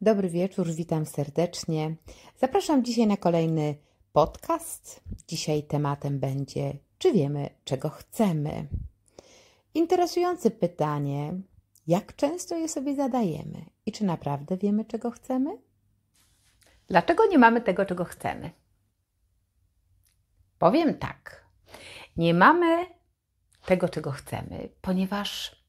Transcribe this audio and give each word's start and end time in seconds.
Dobry 0.00 0.28
wieczór, 0.28 0.70
witam 0.74 1.06
serdecznie. 1.06 1.96
Zapraszam 2.36 2.84
dzisiaj 2.84 3.06
na 3.06 3.16
kolejny 3.16 3.76
podcast. 4.12 5.00
Dzisiaj 5.28 5.62
tematem 5.62 6.18
będzie, 6.20 6.78
czy 6.98 7.12
wiemy, 7.12 7.50
czego 7.64 7.90
chcemy. 7.90 8.66
Interesujące 9.74 10.50
pytanie, 10.50 11.40
jak 11.86 12.16
często 12.16 12.56
je 12.56 12.68
sobie 12.68 12.96
zadajemy 12.96 13.64
i 13.86 13.92
czy 13.92 14.04
naprawdę 14.04 14.56
wiemy, 14.56 14.84
czego 14.84 15.10
chcemy? 15.10 15.58
Dlaczego 16.88 17.26
nie 17.26 17.38
mamy 17.38 17.60
tego, 17.60 17.84
czego 17.84 18.04
chcemy? 18.04 18.50
Powiem 20.58 20.98
tak. 20.98 21.46
Nie 22.16 22.34
mamy 22.34 22.86
tego, 23.66 23.88
czego 23.88 24.10
chcemy, 24.10 24.68
ponieważ 24.80 25.62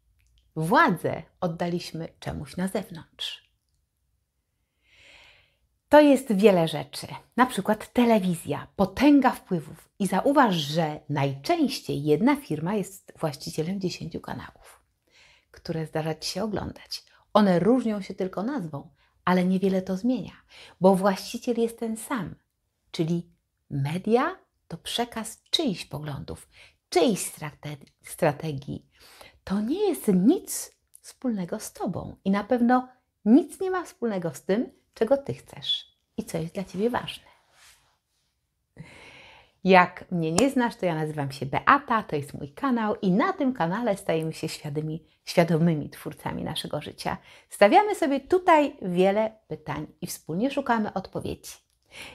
władzę 0.55 1.23
oddaliśmy 1.41 2.07
czemuś 2.19 2.57
na 2.57 2.67
zewnątrz. 2.67 3.48
To 5.89 6.01
jest 6.01 6.33
wiele 6.33 6.67
rzeczy, 6.67 7.07
na 7.37 7.45
przykład 7.45 7.93
telewizja, 7.93 8.67
potęga 8.75 9.31
wpływów. 9.31 9.89
I 9.99 10.07
zauważ, 10.07 10.55
że 10.55 10.99
najczęściej 11.09 12.03
jedna 12.03 12.35
firma 12.35 12.75
jest 12.75 13.13
właścicielem 13.19 13.81
10 13.81 14.17
kanałów, 14.23 14.83
które 15.51 15.85
zdarza 15.85 16.15
Ci 16.15 16.29
się 16.29 16.43
oglądać. 16.43 17.03
One 17.33 17.59
różnią 17.59 18.01
się 18.01 18.13
tylko 18.13 18.43
nazwą, 18.43 18.89
ale 19.25 19.45
niewiele 19.45 19.81
to 19.81 19.97
zmienia, 19.97 20.33
bo 20.81 20.95
właściciel 20.95 21.59
jest 21.59 21.79
ten 21.79 21.97
sam, 21.97 22.35
czyli 22.91 23.29
media 23.69 24.35
to 24.67 24.77
przekaz 24.77 25.41
czyichś 25.49 25.85
poglądów, 25.85 26.49
czyjś 26.89 27.31
strategii. 28.03 28.89
To 29.43 29.61
nie 29.61 29.89
jest 29.89 30.07
nic 30.07 30.71
wspólnego 31.01 31.59
z 31.59 31.73
Tobą 31.73 32.15
i 32.25 32.31
na 32.31 32.43
pewno 32.43 32.87
nic 33.25 33.59
nie 33.59 33.71
ma 33.71 33.83
wspólnego 33.83 34.33
z 34.33 34.43
tym, 34.43 34.78
czego 34.93 35.17
Ty 35.17 35.33
chcesz 35.33 35.97
i 36.17 36.23
co 36.23 36.37
jest 36.37 36.53
dla 36.53 36.63
Ciebie 36.63 36.89
ważne. 36.89 37.29
Jak 39.63 40.11
mnie 40.11 40.31
nie 40.31 40.49
znasz, 40.49 40.75
to 40.75 40.85
ja 40.85 40.95
nazywam 40.95 41.31
się 41.31 41.45
Beata, 41.45 42.03
to 42.03 42.15
jest 42.15 42.33
mój 42.33 42.53
kanał 42.53 42.95
i 43.01 43.11
na 43.11 43.33
tym 43.33 43.53
kanale 43.53 43.97
stajemy 43.97 44.33
się 44.33 44.49
świadomymi, 44.49 45.03
świadomymi 45.25 45.89
twórcami 45.89 46.43
naszego 46.43 46.81
życia. 46.81 47.17
Stawiamy 47.49 47.95
sobie 47.95 48.19
tutaj 48.19 48.75
wiele 48.81 49.31
pytań 49.47 49.87
i 50.01 50.07
wspólnie 50.07 50.51
szukamy 50.51 50.93
odpowiedzi. 50.93 51.51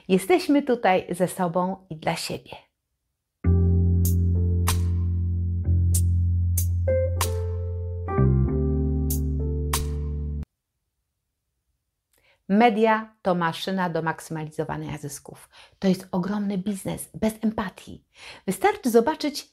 Jesteśmy 0.07 0.61
tutaj 0.61 1.07
ze 1.09 1.27
sobą 1.27 1.85
i 1.89 1.95
dla 1.95 2.15
siebie. 2.15 2.64
Media 12.49 13.15
to 13.21 13.35
maszyna 13.35 13.89
do 13.89 14.01
maksymalizowania 14.01 14.97
zysków. 14.97 15.49
To 15.79 15.87
jest 15.87 16.07
ogromny 16.11 16.57
biznes 16.57 17.09
bez 17.13 17.33
empatii. 17.41 18.03
Wystarczy 18.47 18.89
zobaczyć, 18.89 19.47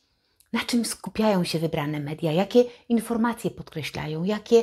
na 0.52 0.60
czym 0.60 0.84
skupiają 0.84 1.44
się 1.44 1.58
wybrane 1.58 2.00
media, 2.00 2.32
jakie 2.32 2.64
informacje 2.88 3.50
podkreślają, 3.50 4.24
jakie 4.24 4.62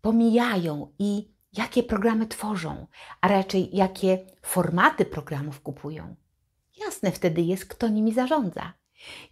pomijają 0.00 0.92
i 0.98 1.28
jakie 1.52 1.82
programy 1.82 2.26
tworzą, 2.26 2.86
a 3.20 3.28
raczej 3.28 3.76
jakie 3.76 4.18
formaty 4.42 5.04
programów 5.04 5.60
kupują. 5.60 6.14
Jasne 6.86 7.12
wtedy 7.12 7.42
jest, 7.42 7.66
kto 7.66 7.88
nimi 7.88 8.14
zarządza. 8.14 8.72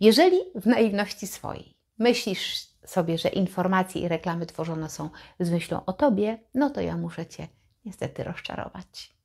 Jeżeli 0.00 0.38
w 0.54 0.66
naiwności 0.66 1.26
swojej 1.26 1.76
myślisz 1.98 2.66
sobie, 2.86 3.18
że 3.18 3.28
informacje 3.28 4.02
i 4.02 4.08
reklamy 4.08 4.46
tworzone 4.46 4.90
są 4.90 5.10
z 5.40 5.50
myślą 5.50 5.84
o 5.84 5.92
tobie, 5.92 6.38
no 6.54 6.70
to 6.70 6.80
ja 6.80 6.96
muszę 6.96 7.26
cię 7.26 7.48
niestety 7.86 8.24
rozczarować. 8.24 9.16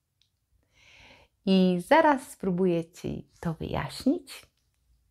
I 1.46 1.82
zaraz 1.88 2.32
spróbuję 2.32 2.92
Ci 2.92 3.28
to 3.40 3.54
wyjaśnić. 3.54 4.46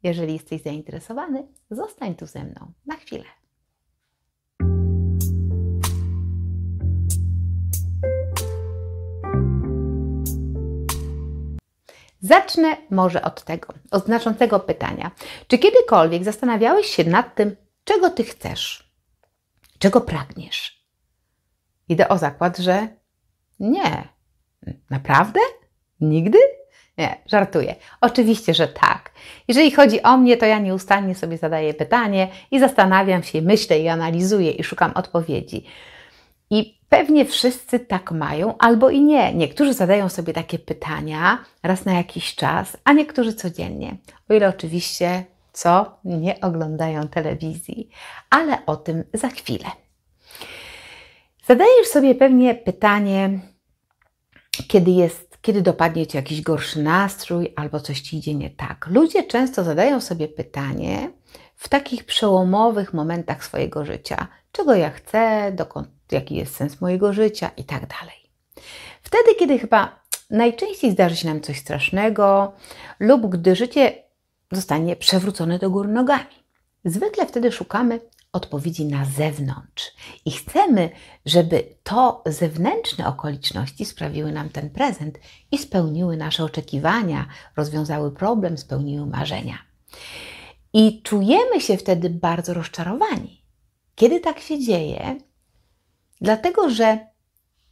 Jeżeli 0.03 0.33
jesteś 0.33 0.63
zainteresowany, 0.63 1.47
zostań 1.71 2.15
tu 2.15 2.27
ze 2.27 2.45
mną 2.45 2.73
na 2.87 2.97
chwilę. 2.97 3.25
Zacznę 12.21 12.77
może 12.91 13.23
od 13.23 13.45
tego, 13.45 13.75
od 13.91 14.05
znaczącego 14.05 14.61
pytania. 14.61 15.11
Czy 15.47 15.59
kiedykolwiek 15.59 16.25
zastanawiałeś 16.25 16.87
się 16.87 17.05
nad 17.05 17.35
tym, 17.35 17.57
czego 17.85 18.11
Ty 18.11 18.25
chcesz? 18.25 18.93
Czego 19.79 20.01
pragniesz? 20.01 20.87
Idę 21.89 22.09
o 22.09 22.19
zakład, 22.19 22.59
że 22.59 22.89
nie. 23.61 24.09
Naprawdę? 24.91 25.41
Nigdy? 26.01 26.39
Nie, 26.99 27.17
żartuję. 27.27 27.75
Oczywiście, 28.01 28.55
że 28.55 28.69
tak. 28.69 29.13
Jeżeli 29.49 29.71
chodzi 29.71 30.03
o 30.03 30.17
mnie, 30.17 30.37
to 30.37 30.47
ja 30.47 30.59
nieustannie 30.59 31.15
sobie 31.15 31.37
zadaję 31.37 31.75
pytanie 31.75 32.29
i 32.51 32.61
zastanawiam 32.61 33.23
się, 33.23 33.43
myślę 33.43 33.81
i 33.81 33.89
analizuję 33.89 34.51
i 34.51 34.65
szukam 34.65 34.93
odpowiedzi. 34.95 35.65
I 36.51 36.81
pewnie 36.89 37.25
wszyscy 37.25 37.81
tak 37.81 38.13
mają, 38.13 38.59
albo 38.59 38.91
i 38.91 39.01
nie. 39.01 39.35
Niektórzy 39.35 39.75
zadają 39.75 40.09
sobie 40.09 40.33
takie 40.33 40.59
pytania 40.59 41.45
raz 41.63 41.85
na 41.85 41.93
jakiś 41.93 42.35
czas, 42.35 42.77
a 42.85 42.93
niektórzy 42.93 43.35
codziennie. 43.35 43.97
O 44.29 44.35
ile 44.35 44.49
oczywiście 44.49 45.25
co 45.53 45.99
nie 46.05 46.41
oglądają 46.41 47.09
telewizji, 47.09 47.89
ale 48.31 48.67
o 48.67 48.77
tym 48.77 49.05
za 49.15 49.29
chwilę. 49.29 49.67
Zadajesz 51.47 51.87
sobie 51.87 52.15
pewnie 52.15 52.55
pytanie, 52.55 53.41
kiedy 54.69 54.91
jest, 54.91 55.39
kiedy 55.43 55.63
dopadnie 55.63 56.07
Cię 56.07 56.19
jakiś 56.19 56.43
gorszy 56.43 56.83
nastrój 56.83 57.53
albo 57.57 57.81
coś 57.81 58.01
Ci 58.01 58.17
idzie 58.17 58.35
nie 58.35 58.51
tak. 58.51 58.87
Ludzie 58.91 59.23
często 59.25 59.65
zadają 59.65 60.01
sobie 60.01 60.29
pytanie 60.29 61.11
w 61.57 61.69
takich 61.69 62.05
przełomowych 62.05 62.95
momentach 62.95 63.45
swojego 63.45 63.85
życia, 63.85 64.27
czego 64.53 64.75
ja 64.75 64.91
chcę, 64.91 65.53
dokąd, 65.53 65.89
jaki 66.13 66.35
jest 66.35 66.57
sens 66.57 66.81
mojego 66.81 67.13
życia 67.13 67.51
i 67.57 67.65
tak 67.65 67.81
dalej. 67.81 68.17
Wtedy, 69.03 69.35
kiedy 69.39 69.59
chyba 69.59 70.01
najczęściej 70.31 70.91
zdarzy 70.91 71.17
się 71.17 71.29
nam 71.29 71.41
coś 71.41 71.59
strasznego 71.59 72.53
lub 73.01 73.27
gdy 73.27 73.57
życie 73.57 74.03
zostanie 74.53 74.97
przewrócone 74.97 75.59
do 75.59 75.71
góry 75.71 75.89
nogami. 75.89 76.45
Zwykle 76.85 77.27
wtedy 77.27 77.53
szukamy 77.53 78.01
odpowiedzi 78.33 78.85
na 78.85 79.05
zewnątrz. 79.05 79.91
I 80.25 80.31
chcemy, 80.31 80.91
żeby 81.27 81.77
to 81.83 82.23
zewnętrzne 82.27 83.07
okoliczności 83.07 83.85
sprawiły 83.85 84.33
nam 84.33 84.49
ten 84.49 84.71
prezent 84.71 85.19
i 85.53 85.59
spełniły 85.59 86.17
nasze 86.17 86.45
oczekiwania, 86.45 87.27
rozwiązały 87.57 88.13
problem, 88.13 88.59
spełniły 88.59 89.07
marzenia. 89.07 89.59
I 90.73 91.03
czujemy 91.03 91.61
się 91.61 91.77
wtedy 91.77 92.11
bardzo 92.11 92.55
rozczarowani. 92.55 93.45
Kiedy 93.95 94.21
tak 94.21 94.41
się 94.41 94.59
dzieje? 94.59 95.17
Dlatego, 96.21 96.71
że 96.71 96.99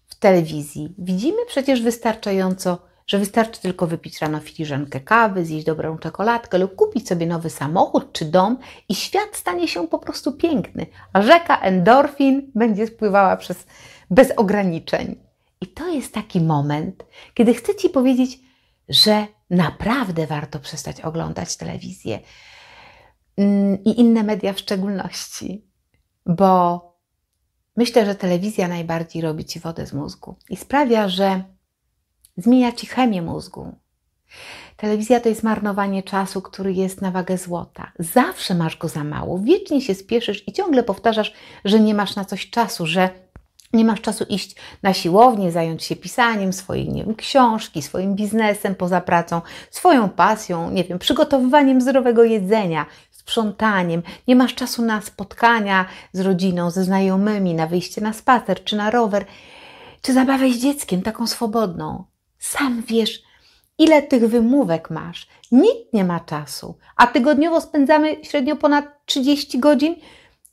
w 0.09 0.15
telewizji 0.15 0.95
widzimy 0.99 1.47
przecież 1.47 1.83
wystarczająco 1.83 2.88
że 3.09 3.19
wystarczy 3.19 3.61
tylko 3.61 3.87
wypić 3.87 4.21
rano 4.21 4.41
filiżankę 4.41 5.01
kawy, 5.01 5.45
zjeść 5.45 5.67
dobrą 5.67 5.99
czekoladkę 5.99 6.59
lub 6.59 6.75
kupić 6.75 7.09
sobie 7.09 7.27
nowy 7.27 7.51
samochód 7.51 8.13
czy 8.13 8.25
dom 8.25 8.59
i 8.89 8.95
świat 8.95 9.29
stanie 9.37 9.69
się 9.69 9.89
po 9.89 9.99
prostu 9.99 10.33
piękny, 10.33 10.87
a 11.13 11.23
rzeka 11.23 11.61
endorfin 11.61 12.53
będzie 12.55 12.87
spływała 12.87 13.37
przez, 13.37 13.67
bez 14.11 14.33
ograniczeń. 14.37 15.17
I 15.61 15.67
to 15.67 15.89
jest 15.89 16.15
taki 16.15 16.41
moment, 16.41 17.05
kiedy 17.35 17.55
chcę 17.55 17.75
Ci 17.75 17.91
powiedzieć, 17.91 18.39
że 18.89 19.27
naprawdę 19.51 20.27
warto 20.27 20.59
przestać 20.59 21.01
oglądać 21.01 21.57
telewizję 21.57 22.21
mm, 23.37 23.85
i 23.85 24.01
inne 24.01 24.23
media 24.23 24.53
w 24.53 24.59
szczególności, 24.59 25.67
bo 26.27 26.81
myślę, 27.77 28.07
że 28.07 28.15
telewizja 28.15 28.69
najbardziej 28.69 29.23
robi 29.23 29.45
Ci 29.45 29.61
wodę 29.61 29.87
z 29.87 29.93
mózgu 29.93 30.37
i 30.51 30.57
sprawia, 30.57 31.09
że 31.09 31.58
zmienia 32.39 32.73
ci 32.73 32.87
chemię 32.87 33.23
mózgu. 33.23 33.75
Telewizja 34.77 35.21
to 35.21 35.29
jest 35.29 35.43
marnowanie 35.43 36.03
czasu, 36.03 36.43
który 36.43 36.73
jest 36.73 37.03
na 37.03 37.11
wagę 37.11 37.39
złota. 37.39 37.93
Zawsze 37.99 38.55
masz 38.55 38.77
go 38.77 38.89
za 38.89 39.05
mało, 39.05 39.39
wiecznie 39.39 39.81
się 39.81 39.95
spieszysz 39.95 40.49
i 40.49 40.53
ciągle 40.53 40.83
powtarzasz, 40.83 41.33
że 41.65 41.81
nie 41.81 41.95
masz 41.95 42.17
na 42.17 42.25
coś 42.25 42.51
czasu, 42.51 42.87
że 42.87 43.11
nie 43.73 43.85
masz 43.85 44.01
czasu 44.01 44.25
iść 44.29 44.57
na 44.83 44.95
siłownię, 44.95 45.53
zająć 45.53 45.85
się 45.85 45.97
pisaniem 45.97 46.53
swojej, 46.53 46.89
nie 46.89 47.05
wiem, 47.05 47.15
książki, 47.15 47.83
swoim 47.83 48.15
biznesem 48.15 48.75
poza 48.75 49.01
pracą, 49.01 49.41
swoją 49.71 50.09
pasją, 50.09 50.71
nie 50.71 50.85
wiem, 50.85 50.99
przygotowywaniem 50.99 51.81
zdrowego 51.81 52.25
jedzenia, 52.25 52.87
sprzątaniem. 53.11 54.03
Nie 54.29 54.37
masz 54.37 54.55
czasu 54.55 54.83
na 54.83 55.01
spotkania 55.01 55.87
z 56.13 56.21
rodziną, 56.21 56.71
ze 56.71 56.85
znajomymi, 56.85 57.55
na 57.55 57.67
wyjście 57.67 58.01
na 58.01 58.13
spacer 58.13 58.65
czy 58.65 58.77
na 58.77 58.91
rower, 58.91 59.25
czy 60.03 60.13
zabawę 60.13 60.51
z 60.51 60.59
dzieckiem, 60.59 61.03
taką 61.03 61.27
swobodną. 61.27 62.05
Sam 62.39 62.83
wiesz, 62.83 63.23
ile 63.79 64.03
tych 64.03 64.29
wymówek 64.29 64.91
masz. 64.91 65.29
Nikt 65.53 65.93
nie 65.93 66.05
ma 66.05 66.21
czasu, 66.21 66.79
a 66.97 67.07
tygodniowo 67.07 67.61
spędzamy 67.61 68.17
średnio 68.23 68.57
ponad 68.57 68.85
30 69.07 69.59
godzin 69.59 69.97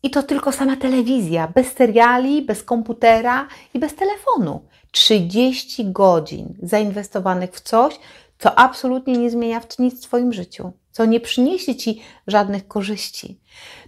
I 0.03 0.09
to 0.09 0.23
tylko 0.23 0.51
sama 0.51 0.75
telewizja, 0.77 1.47
bez 1.47 1.73
seriali, 1.73 2.41
bez 2.41 2.63
komputera 2.63 3.47
i 3.73 3.79
bez 3.79 3.95
telefonu. 3.95 4.67
30 4.91 5.91
godzin 5.91 6.57
zainwestowanych 6.63 7.51
w 7.51 7.61
coś, 7.61 7.99
co 8.39 8.59
absolutnie 8.59 9.17
nie 9.17 9.29
zmienia 9.29 9.61
nic 9.79 9.99
w 9.99 10.01
Twoim 10.07 10.33
życiu, 10.33 10.71
co 10.91 11.05
nie 11.05 11.19
przyniesie 11.19 11.75
Ci 11.75 12.01
żadnych 12.27 12.67
korzyści. 12.67 13.39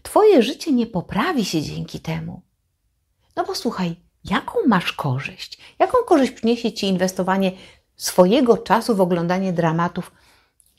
Twoje 0.03 0.44
życie 0.44 0.71
nie 0.71 0.88
poprawi 0.88 1.45
się 1.45 1.61
dzięki 1.61 1.99
temu. 1.99 2.41
No 3.35 3.44
bo 3.44 3.55
słuchaj, 3.55 3.95
jaką 4.23 4.59
masz 4.67 4.94
korzyść? 4.94 5.57
Jaką 5.79 5.97
korzyść 6.07 6.31
przyniesie 6.31 6.71
Ci 6.71 6.88
inwestowanie 6.88 7.51
swojego 7.97 8.57
czasu 8.57 8.95
w 8.95 9.01
oglądanie 9.01 9.53
dramatów 9.53 10.11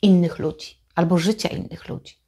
innych 0.01 0.39
ludzi 0.39 0.79
albo 0.95 1.17
życia 1.17 1.49
innych 1.49 1.89
ludzi? 1.89 2.19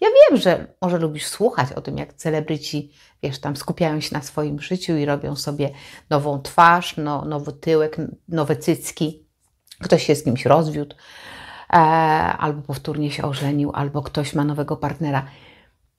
Ja 0.00 0.08
wiem, 0.08 0.40
że 0.40 0.74
może 0.80 0.98
lubisz 0.98 1.26
słuchać 1.26 1.72
o 1.72 1.80
tym, 1.80 1.98
jak 1.98 2.14
celebryci, 2.14 2.92
wiesz, 3.22 3.40
tam 3.40 3.56
skupiają 3.56 4.00
się 4.00 4.14
na 4.14 4.22
swoim 4.22 4.60
życiu 4.60 4.96
i 4.96 5.04
robią 5.04 5.36
sobie 5.36 5.70
nową 6.10 6.42
twarz, 6.42 6.96
no, 6.96 7.24
nowy 7.24 7.52
tyłek, 7.52 7.96
nowe 8.28 8.56
cycki. 8.56 9.26
Ktoś 9.80 10.06
się 10.06 10.14
z 10.14 10.24
kimś 10.24 10.46
rozwiódł, 10.46 10.96
e, 11.72 11.76
albo 12.38 12.62
powtórnie 12.62 13.10
się 13.10 13.22
ożenił, 13.22 13.70
albo 13.74 14.02
ktoś 14.02 14.34
ma 14.34 14.44
nowego 14.44 14.76
partnera. 14.76 15.26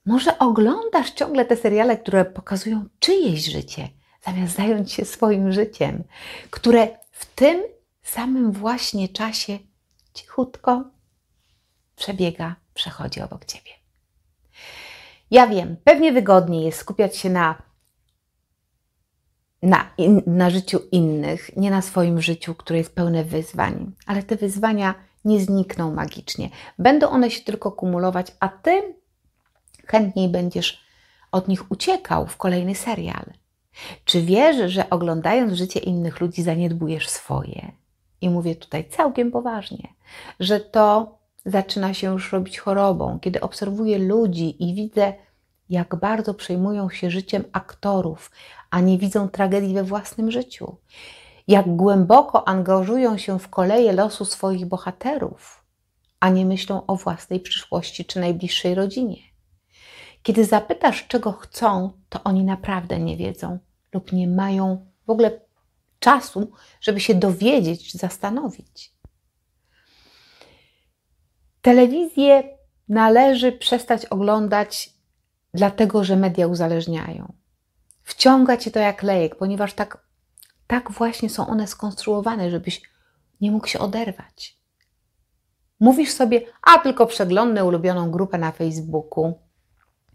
Może 0.06 0.40
oglądasz 0.40 1.12
ciągle 1.12 1.46
te 1.46 1.56
seriale, 1.56 1.98
które 1.98 2.26
pokazują 2.26 2.86
czyjeś 3.00 3.46
życie, 3.46 3.90
zamiast 4.26 4.56
zająć 4.56 4.92
się 4.92 5.06
swoim 5.06 5.52
życiem, 5.52 6.04
które 6.50 6.88
w 7.12 7.26
tym 7.26 7.64
samym 8.04 8.52
właśnie 8.52 9.10
czasie 9.10 9.60
cichutko 10.14 10.84
przebiega, 11.96 12.56
przechodzi 12.74 13.22
obok 13.22 13.46
ciebie. 13.46 13.72
Ja 15.32 15.48
wiem, 15.48 15.78
pewnie 15.84 16.14
wygodniej 16.14 16.66
jest 16.66 16.78
skupiać 16.78 17.18
się 17.18 17.30
na, 17.30 17.62
na, 19.62 19.94
in, 19.98 20.22
na 20.28 20.50
życiu 20.50 20.80
innych, 20.92 21.58
nie 21.58 21.72
na 21.72 21.82
swoim 21.82 22.22
życiu, 22.22 22.56
które 22.56 22.78
jest 22.80 22.96
pełne 22.96 23.24
wyzwań, 23.24 23.92
ale 24.06 24.24
te 24.24 24.36
wyzwania 24.36 24.96
nie 25.26 25.40
znikną 25.40 25.94
magicznie. 25.94 26.50
Będą 26.80 27.10
one 27.10 27.32
się 27.32 27.44
tylko 27.44 27.72
kumulować, 27.72 28.28
a 28.40 28.50
ty 28.50 28.96
chętniej 29.88 30.30
będziesz 30.30 30.84
od 31.32 31.48
nich 31.48 31.72
uciekał 31.72 32.28
w 32.28 32.38
kolejny 32.38 32.76
serial. 32.76 33.34
Czy 34.06 34.22
wiesz, 34.22 34.72
że 34.72 34.90
oglądając 34.90 35.54
życie 35.54 35.80
innych 35.80 36.20
ludzi 36.20 36.44
zaniedbujesz 36.44 37.10
swoje? 37.10 37.72
I 38.24 38.30
mówię 38.30 38.56
tutaj 38.56 38.90
całkiem 38.90 39.32
poważnie, 39.32 39.88
że 40.40 40.60
to 40.60 41.18
zaczyna 41.46 41.94
się 41.94 42.12
już 42.12 42.32
robić 42.32 42.60
chorobą, 42.60 43.20
kiedy 43.20 43.42
obserwuję 43.42 44.00
ludzi 44.00 44.64
i 44.64 44.76
widzę, 44.76 45.14
jak 45.70 45.96
bardzo 45.96 46.34
przejmują 46.34 46.90
się 46.90 47.12
życiem 47.12 47.44
aktorów, 47.52 48.32
a 48.70 48.80
nie 48.80 48.98
widzą 48.98 49.30
tragedii 49.30 49.74
we 49.74 49.84
własnym 49.84 50.32
życiu. 50.32 50.76
Jak 51.48 51.76
głęboko 51.76 52.48
angażują 52.48 53.18
się 53.18 53.40
w 53.40 53.50
koleje 53.50 53.94
losu 53.94 54.26
swoich 54.26 54.66
bohaterów, 54.66 55.64
a 56.20 56.30
nie 56.30 56.46
myślą 56.46 56.86
o 56.86 56.96
własnej 56.96 57.40
przyszłości 57.40 58.06
czy 58.06 58.20
najbliższej 58.20 58.76
rodzinie. 58.76 59.18
Kiedy 60.24 60.46
zapytasz, 60.46 61.08
czego 61.08 61.32
chcą, 61.32 61.92
to 62.10 62.24
oni 62.24 62.44
naprawdę 62.44 63.00
nie 63.00 63.18
wiedzą 63.18 63.60
lub 63.94 64.12
nie 64.12 64.28
mają 64.28 64.86
w 65.08 65.10
ogóle 65.10 65.32
czasu, 66.04 66.52
żeby 66.82 67.00
się 67.00 67.16
dowiedzieć 67.16 67.94
zastanowić. 67.94 68.94
Telewizję 71.62 72.58
należy 72.90 73.52
przestać 73.52 74.06
oglądać, 74.06 74.94
dlatego 75.54 76.04
że 76.04 76.16
media 76.16 76.48
uzależniają. 76.48 77.34
Wciąga 78.04 78.58
cię 78.58 78.72
to 78.72 78.80
jak 78.80 79.04
lejek, 79.04 79.36
ponieważ 79.36 79.74
tak, 79.74 80.08
tak 80.68 80.92
właśnie 80.92 81.30
są 81.30 81.48
one 81.48 81.68
skonstruowane, 81.68 82.52
żebyś 82.52 82.82
nie 83.42 83.52
mógł 83.52 83.68
się 83.68 83.80
oderwać. 83.80 84.58
Mówisz 85.80 86.12
sobie, 86.12 86.42
a 86.62 86.80
tylko 86.80 87.06
przeglądnę 87.06 87.66
ulubioną 87.66 88.12
grupę 88.12 88.38
na 88.38 88.52
Facebooku. 88.52 89.34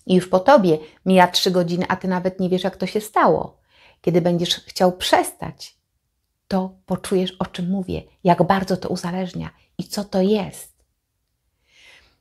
I 0.07 0.15
już 0.15 0.29
po 0.29 0.41
tobie 0.41 0.79
mija 1.07 1.27
trzy 1.29 1.51
godziny, 1.51 1.85
a 1.89 1.97
ty 1.97 2.09
nawet 2.09 2.41
nie 2.41 2.49
wiesz, 2.49 2.65
jak 2.65 2.77
to 2.77 2.87
się 2.87 3.01
stało. 3.01 3.61
Kiedy 4.01 4.21
będziesz 4.21 4.55
chciał 4.55 4.93
przestać, 4.93 5.78
to 6.49 6.79
poczujesz, 6.87 7.33
o 7.39 7.47
czym 7.47 7.71
mówię, 7.71 8.03
jak 8.25 8.43
bardzo 8.43 8.77
to 8.77 8.89
uzależnia 8.89 9.51
i 9.79 9.85
co 9.85 10.05
to 10.05 10.21
jest. 10.21 10.85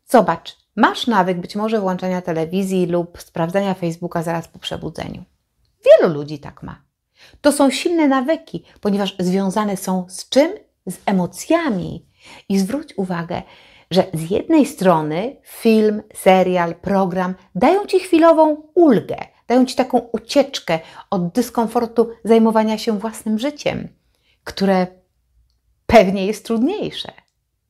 Zobacz, 0.06 0.58
masz 0.76 1.08
nawyk 1.08 1.42
być 1.42 1.56
może 1.56 1.80
włączania 1.80 2.22
telewizji 2.22 2.86
lub 2.86 3.22
sprawdzania 3.22 3.74
Facebooka 3.74 4.24
zaraz 4.24 4.48
po 4.48 4.60
przebudzeniu. 4.60 5.24
Wielu 5.86 6.14
ludzi 6.14 6.40
tak 6.40 6.64
ma. 6.64 6.82
To 7.42 7.52
są 7.52 7.70
silne 7.70 8.08
nawyki, 8.08 8.64
ponieważ 8.82 9.16
związane 9.20 9.78
są 9.78 10.06
z 10.10 10.30
czym? 10.30 10.52
Z 10.88 10.98
emocjami. 11.06 12.06
I 12.50 12.60
zwróć 12.60 12.94
uwagę, 12.98 13.42
że 13.92 14.04
z 14.14 14.30
jednej 14.32 14.66
strony 14.66 15.36
film, 15.44 16.04
serial, 16.14 16.76
program 16.76 17.36
dają 17.56 17.86
ci 17.86 18.00
chwilową 18.00 18.64
ulgę, 18.74 19.18
dają 19.48 19.66
ci 19.66 19.76
taką 19.76 19.98
ucieczkę 19.98 20.80
od 21.10 21.28
dyskomfortu 21.32 22.10
zajmowania 22.24 22.78
się 22.78 23.00
własnym 23.00 23.40
życiem, 23.40 23.88
które 24.48 24.88
pewnie 25.86 26.26
jest 26.26 26.46
trudniejsze. 26.46 27.12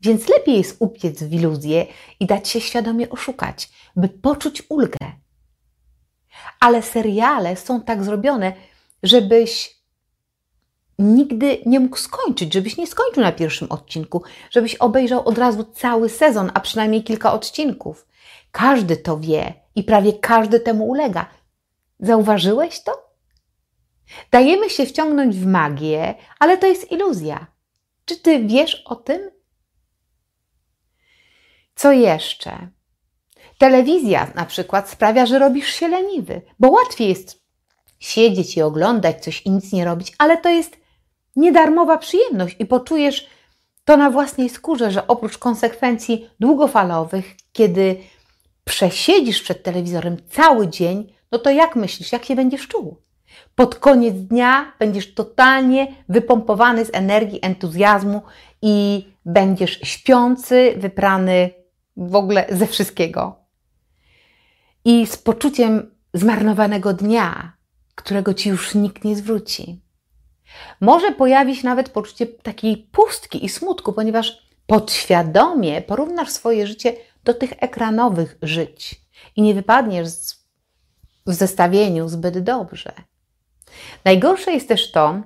Więc 0.01 0.29
lepiej 0.29 0.57
jest 0.57 0.75
upiec 0.79 1.23
w 1.23 1.33
iluzję 1.33 1.85
i 2.19 2.25
dać 2.25 2.49
się 2.49 2.61
świadomie 2.61 3.09
oszukać, 3.09 3.69
by 3.95 4.09
poczuć 4.09 4.63
ulgę. 4.69 4.97
Ale 6.59 6.81
seriale 6.81 7.55
są 7.55 7.81
tak 7.81 8.03
zrobione, 8.03 8.53
żebyś 9.03 9.77
nigdy 10.99 11.57
nie 11.65 11.79
mógł 11.79 11.97
skończyć, 11.97 12.53
żebyś 12.53 12.77
nie 12.77 12.87
skończył 12.87 13.23
na 13.23 13.31
pierwszym 13.31 13.71
odcinku, 13.71 14.23
żebyś 14.51 14.75
obejrzał 14.75 15.27
od 15.27 15.37
razu 15.37 15.63
cały 15.63 16.09
sezon, 16.09 16.51
a 16.53 16.59
przynajmniej 16.59 17.03
kilka 17.03 17.33
odcinków. 17.33 18.07
Każdy 18.51 18.97
to 18.97 19.17
wie 19.17 19.53
i 19.75 19.83
prawie 19.83 20.13
każdy 20.13 20.59
temu 20.59 20.87
ulega. 20.87 21.29
Zauważyłeś 21.99 22.83
to? 22.83 23.06
Dajemy 24.31 24.69
się 24.69 24.85
wciągnąć 24.85 25.35
w 25.35 25.45
magię, 25.45 26.15
ale 26.39 26.57
to 26.57 26.67
jest 26.67 26.91
iluzja. 26.91 27.47
Czy 28.05 28.15
ty 28.15 28.39
wiesz 28.45 28.83
o 28.85 28.95
tym? 28.95 29.31
Co 31.75 31.91
jeszcze? 31.91 32.69
Telewizja 33.57 34.31
na 34.35 34.45
przykład 34.45 34.89
sprawia, 34.89 35.25
że 35.25 35.39
robisz 35.39 35.67
się 35.67 35.87
leniwy, 35.87 36.41
bo 36.59 36.69
łatwiej 36.69 37.09
jest 37.09 37.41
siedzieć 37.99 38.57
i 38.57 38.61
oglądać 38.61 39.23
coś 39.23 39.41
i 39.41 39.51
nic 39.51 39.71
nie 39.71 39.85
robić, 39.85 40.13
ale 40.17 40.37
to 40.37 40.49
jest 40.49 40.77
niedarmowa 41.35 41.97
przyjemność 41.97 42.55
i 42.59 42.65
poczujesz 42.65 43.27
to 43.85 43.97
na 43.97 44.09
własnej 44.09 44.49
skórze, 44.49 44.91
że 44.91 45.07
oprócz 45.07 45.37
konsekwencji 45.37 46.29
długofalowych, 46.39 47.35
kiedy 47.51 47.97
przesiedzisz 48.63 49.41
przed 49.41 49.63
telewizorem 49.63 50.17
cały 50.29 50.67
dzień, 50.67 51.13
no 51.31 51.39
to 51.39 51.49
jak 51.49 51.75
myślisz, 51.75 52.11
jak 52.11 52.25
się 52.25 52.35
będziesz 52.35 52.67
czuł? 52.67 53.06
Pod 53.57 53.75
koniec 53.75 54.15
dnia 54.15 54.73
będziesz 54.79 55.13
totalnie 55.13 55.95
wypompowany 56.09 56.85
z 56.85 56.89
energii, 56.93 57.39
entuzjazmu 57.41 58.21
i 58.61 59.07
będziesz 59.25 59.79
śpiący, 59.83 60.73
wyprany 60.77 61.49
w 61.97 62.15
ogóle 62.15 62.45
ze 62.49 62.67
wszystkiego. 62.67 63.35
I 64.85 65.07
z 65.07 65.17
poczuciem 65.17 65.95
zmarnowanego 66.13 66.93
dnia, 66.93 67.53
którego 67.95 68.33
ci 68.33 68.49
już 68.49 68.75
nikt 68.75 69.03
nie 69.03 69.15
zwróci. 69.15 69.81
Może 70.81 71.11
pojawić 71.11 71.63
nawet 71.63 71.89
poczucie 71.89 72.25
takiej 72.25 72.77
pustki 72.77 73.45
i 73.45 73.49
smutku, 73.49 73.93
ponieważ 73.93 74.47
podświadomie 74.67 75.81
porównasz 75.81 76.29
swoje 76.29 76.67
życie 76.67 76.93
do 77.23 77.33
tych 77.33 77.53
ekranowych 77.59 78.37
żyć 78.41 79.01
i 79.35 79.41
nie 79.41 79.53
wypadniesz 79.53 80.07
w 81.25 81.33
zestawieniu 81.33 82.09
zbyt 82.09 82.39
dobrze. 82.39 82.93
Najgorsze 84.05 84.51
jest 84.51 84.67
też 84.67 84.91
to, 84.91 85.21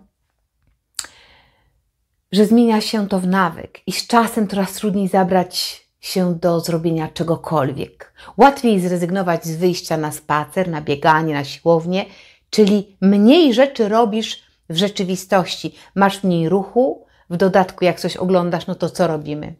że 2.31 2.45
zmienia 2.45 2.81
się 2.81 3.07
to 3.07 3.19
w 3.19 3.27
nawyk 3.27 3.79
i 3.87 3.91
z 3.91 4.07
czasem 4.07 4.47
coraz 4.47 4.73
trudniej 4.73 5.07
zabrać 5.07 5.81
się 5.99 6.35
do 6.35 6.59
zrobienia 6.59 7.07
czegokolwiek. 7.07 8.13
Łatwiej 8.37 8.79
zrezygnować 8.79 9.45
z 9.45 9.55
wyjścia 9.55 9.97
na 9.97 10.11
spacer, 10.11 10.69
na 10.69 10.81
bieganie, 10.81 11.33
na 11.33 11.43
siłownię, 11.43 12.05
czyli 12.49 12.97
mniej 13.01 13.53
rzeczy 13.53 13.89
robisz 13.89 14.43
w 14.69 14.75
rzeczywistości. 14.75 15.75
Masz 15.95 16.23
mniej 16.23 16.49
ruchu, 16.49 17.05
w 17.29 17.37
dodatku 17.37 17.85
jak 17.85 17.99
coś 17.99 18.17
oglądasz, 18.17 18.67
no 18.67 18.75
to 18.75 18.89
co 18.89 19.07
robimy? 19.07 19.55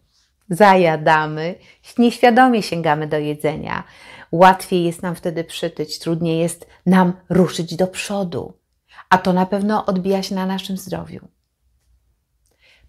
Zajadamy, 0.49 1.55
nieświadomie 1.97 2.63
sięgamy 2.63 3.07
do 3.07 3.17
jedzenia. 3.17 3.83
Łatwiej 4.31 4.83
jest 4.83 5.01
nam 5.01 5.15
wtedy 5.15 5.43
przytyć, 5.43 5.99
trudniej 5.99 6.39
jest 6.39 6.67
nam 6.85 7.13
ruszyć 7.29 7.75
do 7.75 7.87
przodu, 7.87 8.53
a 9.11 9.17
to 9.17 9.33
na 9.33 9.45
pewno 9.45 9.85
odbija 9.85 10.23
się 10.23 10.35
na 10.35 10.45
naszym 10.45 10.77
zdrowiu. 10.77 11.27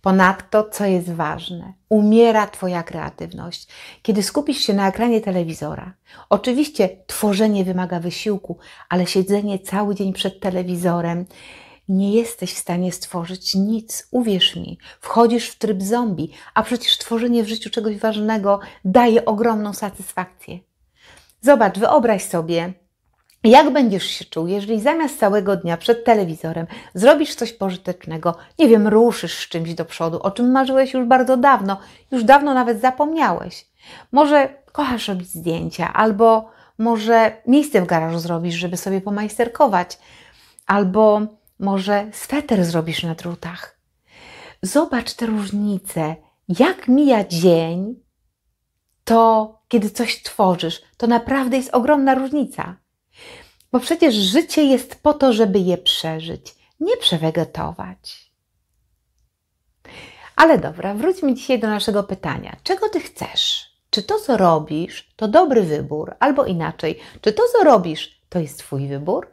Ponadto, 0.01 0.65
co 0.65 0.85
jest 0.85 1.13
ważne, 1.13 1.73
umiera 1.89 2.47
Twoja 2.47 2.83
kreatywność. 2.83 3.69
Kiedy 4.03 4.23
skupisz 4.23 4.59
się 4.59 4.75
na 4.75 4.89
ekranie 4.89 5.21
telewizora, 5.21 5.95
oczywiście 6.29 6.89
tworzenie 7.07 7.65
wymaga 7.65 8.01
wysiłku, 8.01 8.59
ale 8.89 9.07
siedzenie 9.07 9.59
cały 9.59 9.95
dzień 9.95 10.13
przed 10.13 10.41
telewizorem, 10.41 11.27
nie 11.89 12.13
jesteś 12.13 12.55
w 12.55 12.59
stanie 12.59 12.93
stworzyć 12.93 13.55
nic, 13.55 14.09
uwierz 14.11 14.57
mi. 14.57 14.79
Wchodzisz 15.01 15.49
w 15.49 15.59
tryb 15.59 15.83
zombie, 15.83 16.31
a 16.55 16.63
przecież 16.63 16.99
tworzenie 16.99 17.45
w 17.45 17.49
życiu 17.49 17.71
czegoś 17.71 17.97
ważnego 17.97 18.61
daje 18.85 19.25
ogromną 19.25 19.73
satysfakcję. 19.73 20.59
Zobacz, 21.41 21.79
wyobraź 21.79 22.23
sobie, 22.23 22.73
jak 23.49 23.73
będziesz 23.73 24.07
się 24.07 24.25
czuł, 24.25 24.47
jeżeli 24.47 24.81
zamiast 24.81 25.19
całego 25.19 25.57
dnia 25.57 25.77
przed 25.77 26.05
telewizorem 26.05 26.67
zrobisz 26.95 27.35
coś 27.35 27.53
pożytecznego, 27.53 28.37
nie 28.59 28.69
wiem, 28.69 28.89
ruszysz 28.89 29.35
z 29.35 29.49
czymś 29.49 29.75
do 29.75 29.85
przodu, 29.85 30.21
o 30.23 30.31
czym 30.31 30.51
marzyłeś 30.51 30.95
już 30.95 31.07
bardzo 31.07 31.37
dawno, 31.37 31.77
już 32.11 32.25
dawno 32.25 32.55
nawet 32.55 32.81
zapomniałeś. 32.81 33.67
Może 34.13 34.49
kochasz 34.73 35.09
robić 35.09 35.29
zdjęcia, 35.29 35.93
albo 35.93 36.51
może 36.79 37.37
miejsce 37.47 37.83
w 37.83 37.87
garażu 37.87 38.19
zrobisz, 38.19 38.55
żeby 38.55 38.77
sobie 38.77 39.01
pomajsterkować, 39.01 39.99
albo 40.67 41.21
może 41.59 42.07
sweter 42.13 42.65
zrobisz 42.65 43.03
na 43.03 43.15
drutach. 43.15 43.79
Zobacz 44.63 45.13
te 45.13 45.27
różnice. 45.27 46.17
Jak 46.49 46.89
mija 46.89 47.25
dzień, 47.25 47.95
to 49.05 49.59
kiedy 49.69 49.91
coś 49.91 50.23
tworzysz, 50.23 50.83
to 50.97 51.07
naprawdę 51.07 51.57
jest 51.57 51.75
ogromna 51.75 52.15
różnica. 52.15 52.77
Bo 53.73 53.81
przecież 53.81 54.15
życie 54.15 54.65
jest 54.65 55.03
po 55.03 55.15
to, 55.15 55.33
żeby 55.33 55.59
je 55.59 55.79
przeżyć, 55.79 56.55
nie 56.81 56.97
przewegetować. 56.97 58.33
Ale 60.37 60.59
dobra, 60.59 60.95
wróćmy 60.95 61.35
dzisiaj 61.35 61.59
do 61.59 61.67
naszego 61.67 62.03
pytania. 62.03 62.57
Czego 62.63 62.89
ty 62.89 63.01
chcesz? 63.01 63.73
Czy 63.91 64.03
to, 64.03 64.21
co 64.21 64.37
robisz, 64.37 65.13
to 65.17 65.29
dobry 65.29 65.63
wybór, 65.63 66.15
albo 66.21 66.45
inaczej, 66.45 66.99
czy 67.21 67.33
to, 67.33 67.43
co 67.53 67.65
robisz, 67.65 68.21
to 68.29 68.39
jest 68.39 68.59
Twój 68.59 68.89
wybór? 68.89 69.27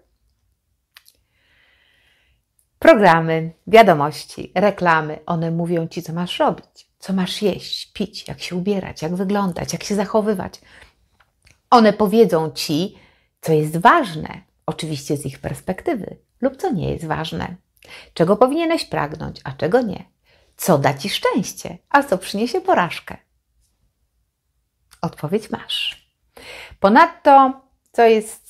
Programy, 2.80 3.54
wiadomości, 3.68 4.52
reklamy, 4.56 5.20
one 5.26 5.52
mówią 5.52 5.88
Ci, 5.88 6.04
co 6.04 6.14
masz 6.14 6.40
robić, 6.40 6.90
co 7.00 7.14
masz 7.14 7.42
jeść, 7.42 7.94
pić, 7.94 8.28
jak 8.28 8.42
się 8.42 8.56
ubierać, 8.56 9.02
jak 9.02 9.16
wyglądać, 9.16 9.74
jak 9.74 9.84
się 9.84 9.96
zachowywać. 9.96 10.62
One 11.70 11.94
powiedzą 11.94 12.52
Ci, 12.52 12.98
co 13.42 13.54
jest 13.54 13.78
ważne, 13.78 14.42
oczywiście 14.66 15.18
z 15.18 15.26
ich 15.26 15.40
perspektywy, 15.40 16.18
lub 16.42 16.58
co 16.58 16.72
nie 16.72 16.92
jest 16.92 17.06
ważne. 17.06 17.56
Czego 18.14 18.38
powinieneś 18.38 18.86
pragnąć, 18.86 19.42
a 19.44 19.52
czego 19.52 19.82
nie. 19.82 20.04
Co 20.58 20.78
da 20.78 20.94
Ci 20.94 21.10
szczęście, 21.10 21.78
a 21.90 22.04
co 22.04 22.18
przyniesie 22.18 22.62
porażkę. 22.62 23.18
Odpowiedź 25.02 25.50
masz. 25.50 26.10
Ponadto, 26.80 27.62
co 27.92 28.04
jest 28.04 28.50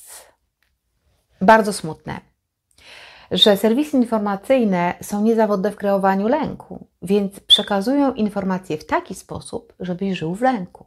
bardzo 1.40 1.72
smutne, 1.72 2.20
że 3.30 3.56
serwisy 3.56 3.96
informacyjne 3.96 4.94
są 5.02 5.22
niezawodne 5.22 5.70
w 5.70 5.76
kreowaniu 5.76 6.28
lęku, 6.28 6.88
więc 7.02 7.40
przekazują 7.40 8.14
informacje 8.14 8.78
w 8.78 8.86
taki 8.86 9.14
sposób, 9.14 9.74
żebyś 9.80 10.18
żył 10.18 10.34
w 10.34 10.42
lęku. 10.42 10.86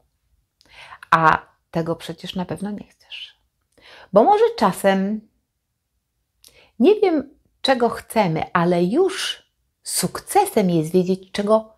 A 1.12 1.46
tego 1.72 1.96
przecież 1.96 2.36
na 2.36 2.46
pewno 2.46 2.72
nie 2.72 2.88
chcesz. 2.88 3.33
Bo 4.14 4.24
może 4.24 4.44
czasem 4.58 5.22
nie 6.80 6.96
wiem, 6.96 7.30
czego 7.62 7.90
chcemy, 7.90 8.44
ale 8.54 8.84
już 8.84 9.44
sukcesem 9.84 10.70
jest 10.70 10.92
wiedzieć, 10.92 11.32
czego 11.32 11.74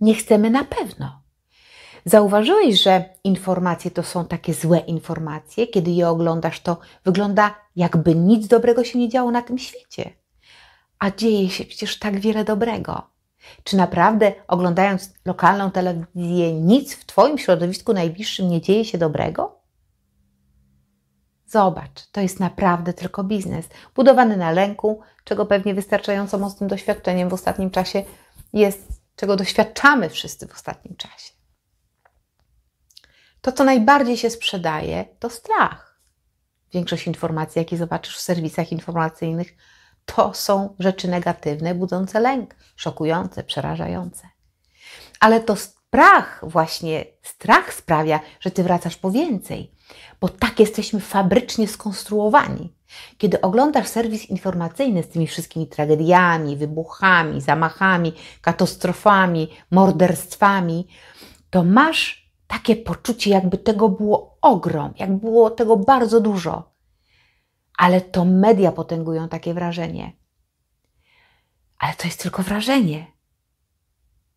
nie 0.00 0.14
chcemy 0.14 0.50
na 0.50 0.64
pewno. 0.64 1.22
Zauważyłeś, 2.04 2.82
że 2.82 3.04
informacje 3.24 3.90
to 3.90 4.02
są 4.02 4.24
takie 4.24 4.54
złe 4.54 4.78
informacje? 4.78 5.66
Kiedy 5.66 5.90
je 5.90 6.08
oglądasz, 6.08 6.60
to 6.60 6.78
wygląda 7.04 7.54
jakby 7.76 8.14
nic 8.14 8.46
dobrego 8.46 8.84
się 8.84 8.98
nie 8.98 9.08
działo 9.08 9.30
na 9.30 9.42
tym 9.42 9.58
świecie. 9.58 10.10
A 10.98 11.10
dzieje 11.10 11.50
się 11.50 11.64
przecież 11.64 11.98
tak 11.98 12.20
wiele 12.20 12.44
dobrego. 12.44 13.02
Czy 13.64 13.76
naprawdę 13.76 14.32
oglądając 14.48 15.14
lokalną 15.24 15.70
telewizję 15.70 16.52
nic 16.52 16.94
w 16.94 17.04
Twoim 17.04 17.38
środowisku 17.38 17.92
najbliższym 17.92 18.48
nie 18.48 18.60
dzieje 18.60 18.84
się 18.84 18.98
dobrego? 18.98 19.57
Zobacz, 21.48 22.06
to 22.12 22.20
jest 22.20 22.40
naprawdę 22.40 22.92
tylko 22.92 23.24
biznes, 23.24 23.68
budowany 23.94 24.36
na 24.36 24.50
lęku, 24.50 25.00
czego 25.24 25.46
pewnie 25.46 25.74
wystarczająco 25.74 26.38
mocnym 26.38 26.68
doświadczeniem 26.68 27.28
w 27.28 27.34
ostatnim 27.34 27.70
czasie 27.70 28.04
jest, 28.52 29.02
czego 29.16 29.36
doświadczamy 29.36 30.08
wszyscy 30.10 30.46
w 30.46 30.54
ostatnim 30.54 30.96
czasie. 30.96 31.32
To, 33.40 33.52
co 33.52 33.64
najbardziej 33.64 34.16
się 34.16 34.30
sprzedaje, 34.30 35.04
to 35.18 35.30
strach. 35.30 36.00
Większość 36.72 37.06
informacji, 37.06 37.58
jakie 37.58 37.76
zobaczysz 37.76 38.16
w 38.16 38.20
serwisach 38.20 38.72
informacyjnych, 38.72 39.56
to 40.04 40.34
są 40.34 40.76
rzeczy 40.78 41.08
negatywne, 41.08 41.74
budzące 41.74 42.20
lęk, 42.20 42.54
szokujące, 42.76 43.44
przerażające. 43.44 44.28
Ale 45.20 45.40
to 45.40 45.56
strach, 45.56 46.40
właśnie 46.42 47.04
strach 47.22 47.74
sprawia, 47.74 48.20
że 48.40 48.50
ty 48.50 48.62
wracasz 48.62 48.96
po 48.96 49.10
więcej, 49.10 49.77
bo 50.20 50.28
tak 50.28 50.60
jesteśmy 50.60 51.00
fabrycznie 51.00 51.68
skonstruowani. 51.68 52.72
Kiedy 53.18 53.40
oglądasz 53.40 53.88
serwis 53.88 54.30
informacyjny 54.30 55.02
z 55.02 55.08
tymi 55.08 55.26
wszystkimi 55.26 55.66
tragediami, 55.66 56.56
wybuchami, 56.56 57.40
zamachami, 57.40 58.12
katastrofami, 58.40 59.48
morderstwami, 59.70 60.86
to 61.50 61.64
masz 61.64 62.28
takie 62.46 62.76
poczucie, 62.76 63.30
jakby 63.30 63.58
tego 63.58 63.88
było 63.88 64.38
ogrom, 64.40 64.94
jak 64.98 65.16
było 65.16 65.50
tego 65.50 65.76
bardzo 65.76 66.20
dużo. 66.20 66.72
Ale 67.76 68.00
to 68.00 68.24
media 68.24 68.72
potęgują 68.72 69.28
takie 69.28 69.54
wrażenie. 69.54 70.12
Ale 71.78 71.94
to 71.94 72.08
jest 72.08 72.22
tylko 72.22 72.42
wrażenie. 72.42 73.06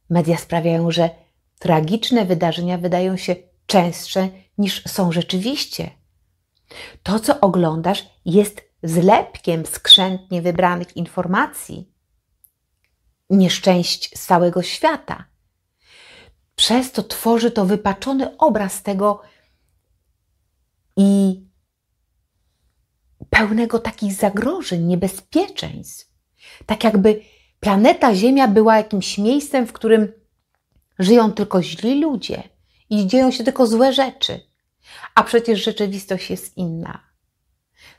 Media 0.09 0.37
sprawiają, 0.37 0.91
że 0.91 1.09
tragiczne 1.59 2.25
wydarzenia 2.25 2.77
wydają 2.77 3.17
się 3.17 3.35
częstsze 3.65 4.29
niż 4.61 4.83
są 4.83 5.11
rzeczywiście. 5.11 5.91
To, 7.03 7.19
co 7.19 7.39
oglądasz, 7.39 8.05
jest 8.25 8.61
zlepkiem 8.83 9.65
skrzętnie 9.65 10.41
wybranych 10.41 10.97
informacji, 10.97 11.91
nieszczęść 13.29 14.19
z 14.19 14.25
całego 14.25 14.63
świata. 14.63 15.25
Przez 16.55 16.91
to 16.91 17.03
tworzy 17.03 17.51
to 17.51 17.65
wypaczony 17.65 18.37
obraz 18.37 18.83
tego 18.83 19.21
i 20.97 21.41
pełnego 23.29 23.79
takich 23.79 24.13
zagrożeń, 24.13 24.83
niebezpieczeństw. 24.83 26.11
Tak 26.65 26.83
jakby 26.83 27.21
planeta 27.59 28.15
Ziemia 28.15 28.47
była 28.47 28.77
jakimś 28.77 29.17
miejscem, 29.17 29.67
w 29.67 29.73
którym 29.73 30.11
żyją 30.99 31.31
tylko 31.31 31.63
źli 31.63 32.01
ludzie 32.01 32.43
i 32.89 33.07
dzieją 33.07 33.31
się 33.31 33.43
tylko 33.43 33.67
złe 33.67 33.93
rzeczy. 33.93 34.50
A 35.15 35.23
przecież 35.23 35.63
rzeczywistość 35.63 36.29
jest 36.29 36.57
inna. 36.57 37.03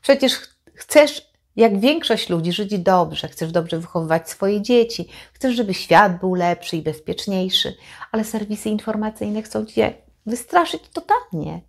Przecież 0.02 0.32
chcesz 0.74 1.32
jak 1.56 1.80
większość 1.80 2.28
ludzi, 2.28 2.52
żyć 2.52 2.78
dobrze, 2.78 3.28
chcesz 3.28 3.52
dobrze 3.52 3.78
wychowywać 3.78 4.30
swoje 4.30 4.62
dzieci, 4.62 5.08
chcesz, 5.32 5.56
żeby 5.56 5.74
świat 5.74 6.20
był 6.20 6.34
lepszy 6.34 6.76
i 6.76 6.82
bezpieczniejszy, 6.82 7.76
ale 8.12 8.24
serwisy 8.24 8.68
informacyjne 8.68 9.42
chcą 9.42 9.66
cię 9.66 9.94
wystraszyć 10.26 10.82
totalnie. 10.92 11.60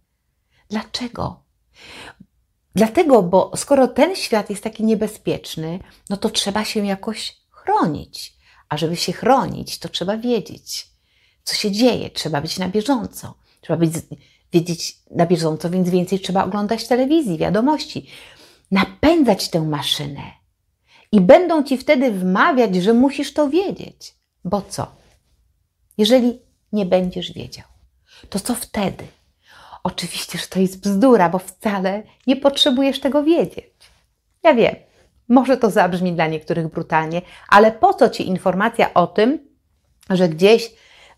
Dlaczego? 0.69 1.43
Dlatego, 2.75 3.23
bo 3.23 3.51
skoro 3.55 3.87
ten 3.87 4.15
świat 4.15 4.49
jest 4.49 4.63
taki 4.63 4.83
niebezpieczny, 4.83 5.79
no 6.09 6.17
to 6.17 6.29
trzeba 6.29 6.65
się 6.65 6.85
jakoś 6.85 7.37
chronić. 7.49 8.33
A 8.69 8.77
żeby 8.77 8.95
się 8.95 9.13
chronić, 9.13 9.79
to 9.79 9.89
trzeba 9.89 10.17
wiedzieć, 10.17 10.87
co 11.43 11.55
się 11.55 11.71
dzieje, 11.71 12.09
trzeba 12.09 12.41
być 12.41 12.57
na 12.57 12.69
bieżąco. 12.69 13.33
Trzeba 13.61 13.77
być, 13.77 13.93
wiedzieć 14.53 14.97
na 15.11 15.25
bieżąco, 15.25 15.69
więc 15.69 15.89
więcej 15.89 16.19
trzeba 16.19 16.43
oglądać 16.43 16.87
telewizji, 16.87 17.37
wiadomości 17.37 18.07
napędzać 18.71 19.49
tę 19.49 19.61
maszynę. 19.61 20.21
I 21.11 21.21
będą 21.21 21.63
ci 21.63 21.77
wtedy 21.77 22.11
wmawiać, 22.11 22.75
że 22.75 22.93
musisz 22.93 23.33
to 23.33 23.49
wiedzieć. 23.49 24.13
Bo 24.45 24.61
co? 24.61 24.87
Jeżeli 25.97 26.39
nie 26.71 26.85
będziesz 26.85 27.33
wiedział, 27.33 27.65
to 28.29 28.39
co 28.39 28.55
wtedy? 28.55 29.03
Oczywiście, 29.83 30.37
że 30.37 30.47
to 30.47 30.59
jest 30.59 30.79
bzdura, 30.79 31.29
bo 31.29 31.39
wcale 31.39 32.03
nie 32.27 32.35
potrzebujesz 32.35 32.99
tego 32.99 33.23
wiedzieć. 33.23 33.73
Ja 34.43 34.53
wiem, 34.53 34.75
może 35.27 35.57
to 35.57 35.69
zabrzmi 35.69 36.13
dla 36.13 36.27
niektórych 36.27 36.67
brutalnie, 36.67 37.21
ale 37.49 37.71
po 37.71 37.93
co 37.93 38.09
ci 38.09 38.27
informacja 38.27 38.93
o 38.93 39.07
tym, 39.07 39.39
że 40.09 40.29
gdzieś 40.29 40.73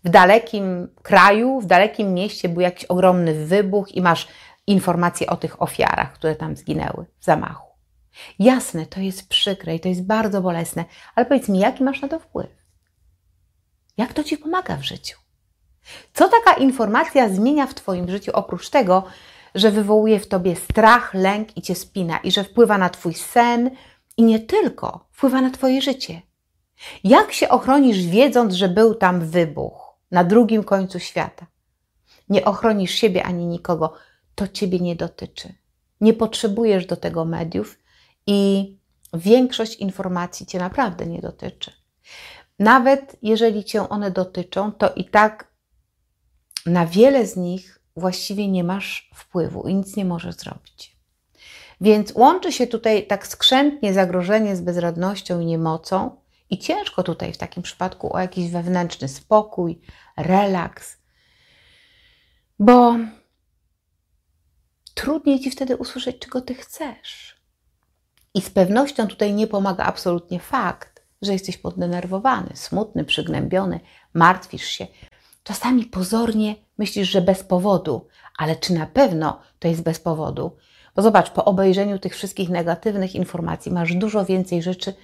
w 0.06 0.08
dalekim 0.08 0.88
kraju, 1.02 1.60
w 1.60 1.66
dalekim 1.66 2.14
mieście 2.14 2.48
był 2.48 2.60
jakiś 2.60 2.84
ogromny 2.84 3.46
wybuch 3.46 3.94
i 3.94 4.02
masz 4.02 4.28
informacje 4.66 5.26
o 5.26 5.36
tych 5.36 5.62
ofiarach, 5.62 6.12
które 6.12 6.36
tam 6.36 6.56
zginęły 6.56 7.06
w 7.20 7.24
zamachu. 7.24 7.66
Jasne, 8.38 8.86
to 8.86 9.00
jest 9.00 9.28
przykre 9.28 9.74
i 9.74 9.80
to 9.80 9.88
jest 9.88 10.06
bardzo 10.06 10.40
bolesne, 10.40 10.84
ale 11.14 11.26
powiedz 11.26 11.48
mi, 11.48 11.58
jaki 11.58 11.84
masz 11.84 12.02
na 12.02 12.08
to 12.08 12.18
wpływ? 12.18 12.46
Jak 13.96 14.12
to 14.12 14.24
Ci 14.24 14.38
pomaga 14.38 14.76
w 14.76 14.82
życiu? 14.82 15.18
Co 16.14 16.28
taka 16.28 16.52
informacja 16.52 17.28
zmienia 17.28 17.66
w 17.66 17.74
Twoim 17.74 18.10
życiu 18.10 18.30
oprócz 18.34 18.70
tego, 18.70 19.04
że 19.54 19.70
wywołuje 19.70 20.20
w 20.20 20.28
Tobie 20.28 20.56
strach, 20.56 21.14
lęk 21.14 21.56
i 21.56 21.62
Cię 21.62 21.74
spina 21.74 22.18
i 22.18 22.30
że 22.30 22.44
wpływa 22.44 22.78
na 22.78 22.88
Twój 22.88 23.14
sen 23.14 23.70
i 24.16 24.22
nie 24.22 24.40
tylko, 24.40 25.08
wpływa 25.12 25.40
na 25.40 25.50
Twoje 25.50 25.82
życie? 25.82 26.22
Jak 27.04 27.32
się 27.32 27.48
ochronisz, 27.48 28.06
wiedząc, 28.06 28.54
że 28.54 28.68
był 28.68 28.94
tam 28.94 29.20
wybuch 29.20 29.85
na 30.10 30.24
drugim 30.24 30.64
końcu 30.64 30.98
świata? 30.98 31.46
Nie 32.28 32.44
ochronisz 32.44 32.90
siebie 32.90 33.24
ani 33.24 33.46
nikogo, 33.46 33.94
to 34.34 34.48
Ciebie 34.48 34.80
nie 34.80 34.96
dotyczy. 34.96 35.54
Nie 36.00 36.14
potrzebujesz 36.14 36.86
do 36.86 36.96
tego 36.96 37.24
mediów 37.24 37.78
i 38.26 38.72
większość 39.14 39.76
informacji 39.76 40.46
Cię 40.46 40.58
naprawdę 40.58 41.06
nie 41.06 41.20
dotyczy. 41.20 41.72
Nawet 42.58 43.16
jeżeli 43.22 43.64
Cię 43.64 43.88
one 43.88 44.10
dotyczą, 44.10 44.72
to 44.72 44.94
i 44.94 45.04
tak 45.04 45.48
na 46.66 46.86
wiele 46.86 47.26
z 47.26 47.36
nich 47.36 47.80
właściwie 47.96 48.48
nie 48.48 48.64
masz 48.64 49.10
wpływu 49.14 49.68
i 49.68 49.74
nic 49.74 49.96
nie 49.96 50.04
możesz 50.04 50.34
zrobić. 50.34 50.96
Więc 51.80 52.12
łączy 52.14 52.52
się 52.52 52.66
tutaj 52.66 53.06
tak 53.06 53.26
skrzętnie 53.26 53.94
zagrożenie 53.94 54.56
z 54.56 54.60
bezradnością 54.60 55.40
i 55.40 55.46
niemocą, 55.46 56.16
i 56.50 56.58
ciężko 56.58 57.02
tutaj 57.02 57.32
w 57.32 57.38
takim 57.38 57.62
przypadku 57.62 58.16
o 58.16 58.18
jakiś 58.18 58.50
wewnętrzny 58.50 59.08
spokój, 59.08 59.80
relaks, 60.16 60.98
bo 62.58 62.96
trudniej 64.94 65.40
ci 65.40 65.50
wtedy 65.50 65.76
usłyszeć, 65.76 66.18
czego 66.18 66.40
ty 66.40 66.54
chcesz. 66.54 67.36
I 68.34 68.40
z 68.40 68.50
pewnością 68.50 69.06
tutaj 69.06 69.34
nie 69.34 69.46
pomaga 69.46 69.84
absolutnie 69.84 70.40
fakt, 70.40 71.02
że 71.22 71.32
jesteś 71.32 71.56
poddenerwowany, 71.56 72.50
smutny, 72.54 73.04
przygnębiony, 73.04 73.80
martwisz 74.14 74.64
się. 74.64 74.86
Czasami 75.42 75.84
pozornie 75.84 76.54
myślisz, 76.78 77.10
że 77.10 77.22
bez 77.22 77.44
powodu, 77.44 78.08
ale 78.38 78.56
czy 78.56 78.72
na 78.72 78.86
pewno 78.86 79.40
to 79.58 79.68
jest 79.68 79.82
bez 79.82 80.00
powodu? 80.00 80.56
Bo 80.96 81.02
zobacz, 81.02 81.30
po 81.30 81.44
obejrzeniu 81.44 81.98
tych 81.98 82.14
wszystkich 82.14 82.48
negatywnych 82.48 83.14
informacji 83.14 83.72
masz 83.72 83.94
dużo 83.94 84.24
więcej 84.24 84.62
rzeczy, 84.62 84.94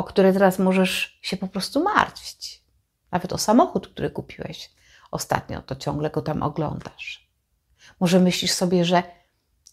o 0.00 0.04
które 0.04 0.32
teraz 0.32 0.58
możesz 0.58 1.18
się 1.22 1.36
po 1.36 1.48
prostu 1.48 1.82
martwić. 1.82 2.64
Nawet 3.12 3.32
o 3.32 3.38
samochód, 3.38 3.88
który 3.88 4.10
kupiłeś 4.10 4.70
ostatnio, 5.10 5.62
to 5.62 5.76
ciągle 5.76 6.10
go 6.10 6.22
tam 6.22 6.42
oglądasz. 6.42 7.30
Może 8.00 8.20
myślisz 8.20 8.52
sobie, 8.52 8.84
że 8.84 9.02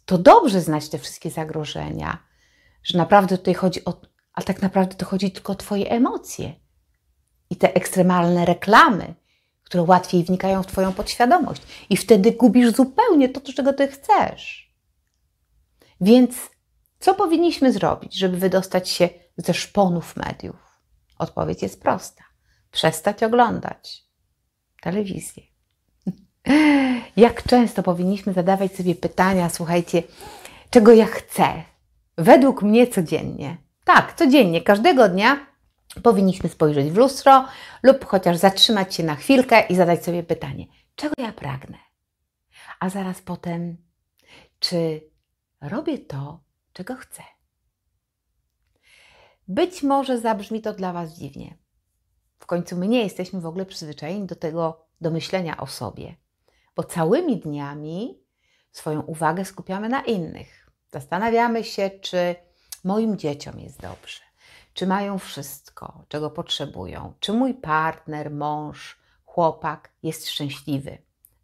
to 0.05 0.17
dobrze 0.17 0.61
znać 0.61 0.89
te 0.89 0.99
wszystkie 0.99 1.29
zagrożenia, 1.29 2.17
że 2.83 2.97
naprawdę 2.97 3.37
tutaj 3.37 3.53
chodzi 3.53 3.85
o, 3.85 4.01
a 4.33 4.41
tak 4.41 4.61
naprawdę 4.61 4.95
to 4.95 5.05
chodzi 5.05 5.31
tylko 5.31 5.53
o 5.53 5.55
Twoje 5.55 5.89
emocje 5.89 6.53
i 7.49 7.55
te 7.55 7.73
ekstremalne 7.73 8.45
reklamy, 8.45 9.13
które 9.63 9.83
łatwiej 9.83 10.23
wnikają 10.23 10.63
w 10.63 10.67
Twoją 10.67 10.93
podświadomość, 10.93 11.61
i 11.89 11.97
wtedy 11.97 12.31
gubisz 12.31 12.71
zupełnie 12.71 13.29
to, 13.29 13.53
czego 13.53 13.73
Ty 13.73 13.87
chcesz. 13.87 14.73
Więc 16.01 16.35
co 16.99 17.13
powinniśmy 17.13 17.73
zrobić, 17.73 18.15
żeby 18.15 18.37
wydostać 18.37 18.89
się 18.89 19.09
ze 19.37 19.53
szponów 19.53 20.15
mediów? 20.15 20.55
Odpowiedź 21.17 21.61
jest 21.61 21.81
prosta: 21.81 22.23
przestać 22.71 23.23
oglądać 23.23 24.07
telewizję. 24.81 25.43
Jak 27.17 27.43
często 27.43 27.83
powinniśmy 27.83 28.33
zadawać 28.33 28.75
sobie 28.75 28.95
pytania, 28.95 29.49
słuchajcie, 29.49 30.03
czego 30.69 30.91
ja 30.93 31.05
chcę? 31.05 31.63
Według 32.17 32.61
mnie 32.63 32.87
codziennie. 32.87 33.57
Tak, 33.83 34.13
codziennie, 34.13 34.61
każdego 34.61 35.09
dnia 35.09 35.47
powinniśmy 36.03 36.49
spojrzeć 36.49 36.91
w 36.91 36.97
lustro 36.97 37.45
lub 37.83 38.05
chociaż 38.05 38.37
zatrzymać 38.37 38.95
się 38.95 39.03
na 39.03 39.15
chwilkę 39.15 39.61
i 39.67 39.75
zadać 39.75 40.05
sobie 40.05 40.23
pytanie: 40.23 40.65
czego 40.95 41.13
ja 41.17 41.31
pragnę? 41.31 41.77
A 42.79 42.89
zaraz 42.89 43.21
potem, 43.21 43.77
czy 44.59 45.01
robię 45.61 45.97
to, 45.97 46.39
czego 46.73 46.95
chcę? 46.95 47.23
Być 49.47 49.83
może 49.83 50.19
zabrzmi 50.19 50.61
to 50.61 50.73
dla 50.73 50.93
Was 50.93 51.13
dziwnie. 51.13 51.57
W 52.39 52.45
końcu 52.45 52.77
my 52.77 52.87
nie 52.87 53.03
jesteśmy 53.03 53.41
w 53.41 53.45
ogóle 53.45 53.65
przyzwyczajeni 53.65 54.25
do 54.25 54.35
tego, 54.35 54.85
do 55.01 55.11
myślenia 55.11 55.57
o 55.57 55.67
sobie, 55.67 56.15
bo 56.75 56.83
całymi 56.83 57.37
dniami 57.37 58.19
swoją 58.71 59.01
uwagę 59.01 59.45
skupiamy 59.45 59.89
na 59.89 60.01
innych. 60.01 60.69
Zastanawiamy 60.87 61.63
się, 61.63 61.89
czy 61.89 62.35
moim 62.83 63.17
dzieciom 63.17 63.59
jest 63.59 63.81
dobrze, 63.81 64.21
czy 64.73 64.87
mają 64.87 65.19
wszystko, 65.19 66.03
czego 66.07 66.29
potrzebują, 66.29 67.13
czy 67.19 67.33
mój 67.33 67.53
partner, 67.53 68.31
mąż, 68.31 68.99
chłopak 69.25 69.93
jest 70.03 70.29
szczęśliwy 70.29 70.97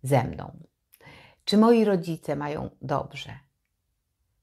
ze 0.04 0.24
mną, 0.24 0.58
czy 1.46 1.58
moi 1.58 1.86
rodzice 1.86 2.36
mają 2.36 2.70
dobrze, 2.82 3.40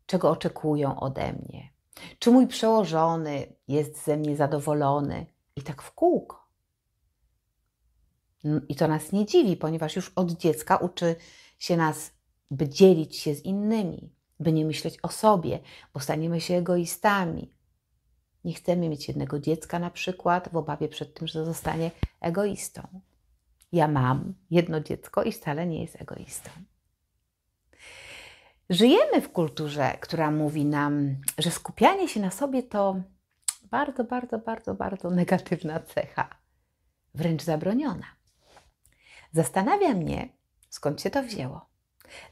czego 0.07 0.31
oczekują 0.31 1.01
ode 1.01 1.33
mnie, 1.33 1.71
czy 2.19 2.31
mój 2.31 2.47
przełożony 2.47 3.53
jest 3.69 4.05
ze 4.05 4.17
mnie 4.17 4.37
zadowolony 4.37 5.27
i 5.57 5.63
tak 5.63 5.83
w 5.83 5.93
kółko. 5.93 6.51
I 8.69 8.75
to 8.77 8.89
nas 8.89 9.13
nie 9.13 9.27
dziwi, 9.27 9.57
ponieważ 9.57 9.97
już 9.97 10.13
od 10.17 10.33
dziecka 10.33 10.77
uczy 10.77 11.17
się 11.59 11.77
nas, 11.77 12.13
by 12.51 12.69
dzielić 12.69 13.17
się 13.17 13.35
z 13.35 13.45
innymi, 13.45 14.13
by 14.41 14.53
nie 14.53 14.65
myśleć 14.65 14.99
o 15.03 15.09
sobie, 15.09 15.59
bo 15.95 16.01
staniemy 16.01 16.41
się 16.41 16.55
egoistami. 16.55 17.55
Nie 18.45 18.55
chcemy 18.55 18.89
mieć 18.89 19.09
jednego 19.09 19.39
dziecka 19.39 19.79
na 19.79 19.91
przykład 19.91 20.49
w 20.53 20.57
obawie 20.57 20.89
przed 20.89 21.15
tym, 21.15 21.29
że 21.29 21.45
zostanie 21.45 21.91
egoistą. 22.21 23.01
Ja 23.73 23.89
mam 23.89 24.35
jedno 24.51 24.81
dziecko 24.81 25.23
i 25.23 25.33
wcale 25.33 25.67
nie 25.67 25.83
jest 25.83 26.01
egoistą. 26.03 26.51
Żyjemy 28.71 29.21
w 29.21 29.33
kulturze, 29.33 29.99
która 30.01 30.31
mówi 30.31 30.65
nam, 30.65 31.17
że 31.39 31.51
skupianie 31.51 32.09
się 32.09 32.21
na 32.21 32.31
sobie 32.31 32.63
to 32.63 32.97
bardzo, 33.71 34.05
bardzo, 34.05 34.39
bardzo, 34.39 34.75
bardzo 34.75 35.11
negatywna 35.11 35.81
cecha, 35.81 36.29
wręcz 37.15 37.43
zabroniona. 37.43 38.07
Zastanawia 39.33 39.95
mnie, 39.95 40.29
skąd 40.69 41.03
się 41.03 41.11
to 41.11 41.23
wzięło. 41.23 41.71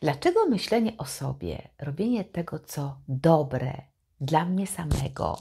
Dlaczego 0.01 0.47
myślenie 0.47 0.93
o 0.99 1.05
sobie, 1.05 1.69
robienie 1.79 2.25
tego, 2.25 2.59
co 2.59 2.99
dobre 3.09 3.83
dla 4.21 4.45
mnie 4.45 4.67
samego, 4.67 5.41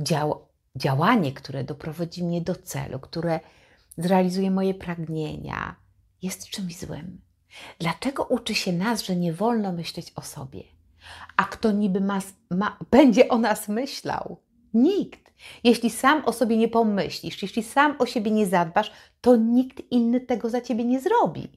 dział, 0.00 0.48
działanie, 0.76 1.32
które 1.32 1.64
doprowadzi 1.64 2.24
mnie 2.24 2.40
do 2.40 2.54
celu, 2.54 3.00
które 3.00 3.40
zrealizuje 3.98 4.50
moje 4.50 4.74
pragnienia, 4.74 5.76
jest 6.22 6.48
czymś 6.48 6.78
złym? 6.78 7.31
Dlaczego 7.78 8.24
uczy 8.24 8.54
się 8.54 8.72
nas, 8.72 9.02
że 9.02 9.16
nie 9.16 9.32
wolno 9.32 9.72
myśleć 9.72 10.12
o 10.16 10.22
sobie? 10.22 10.62
A 11.36 11.44
kto 11.44 11.72
niby 11.72 12.00
ma, 12.00 12.18
ma, 12.50 12.78
będzie 12.90 13.28
o 13.28 13.38
nas 13.38 13.68
myślał? 13.68 14.36
Nikt. 14.74 15.32
Jeśli 15.64 15.90
sam 15.90 16.24
o 16.24 16.32
sobie 16.32 16.56
nie 16.56 16.68
pomyślisz, 16.68 17.42
jeśli 17.42 17.62
sam 17.62 17.96
o 17.98 18.06
siebie 18.06 18.30
nie 18.30 18.46
zadbasz, 18.46 18.92
to 19.20 19.36
nikt 19.36 19.82
inny 19.90 20.20
tego 20.20 20.50
za 20.50 20.60
ciebie 20.60 20.84
nie 20.84 21.00
zrobi. 21.00 21.48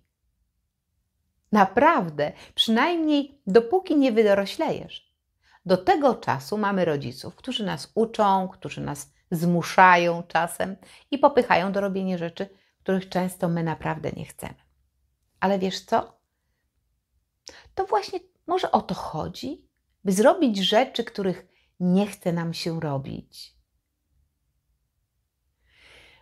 Naprawdę, 1.51 2.31
przynajmniej 2.55 3.41
dopóki 3.47 3.95
nie 3.97 4.11
wydoroślejesz. 4.11 5.15
Do 5.65 5.77
tego 5.77 6.15
czasu 6.15 6.57
mamy 6.57 6.85
rodziców, 6.85 7.35
którzy 7.35 7.65
nas 7.65 7.91
uczą, 7.95 8.47
którzy 8.47 8.81
nas 8.81 9.13
zmuszają 9.31 10.23
czasem 10.23 10.75
i 11.11 11.17
popychają 11.17 11.71
do 11.71 11.81
robienia 11.81 12.17
rzeczy, 12.17 12.49
których 12.79 13.09
często 13.09 13.49
my 13.49 13.63
naprawdę 13.63 14.11
nie 14.11 14.25
chcemy. 14.25 14.64
Ale 15.45 15.59
wiesz 15.59 15.81
co? 15.81 16.19
To 17.75 17.85
właśnie 17.85 18.19
może 18.47 18.71
o 18.71 18.81
to 18.81 18.95
chodzi, 18.95 19.67
by 20.03 20.11
zrobić 20.11 20.57
rzeczy, 20.57 21.03
których 21.03 21.45
nie 21.79 22.07
chce 22.07 22.33
nam 22.33 22.53
się 22.53 22.79
robić. 22.79 23.55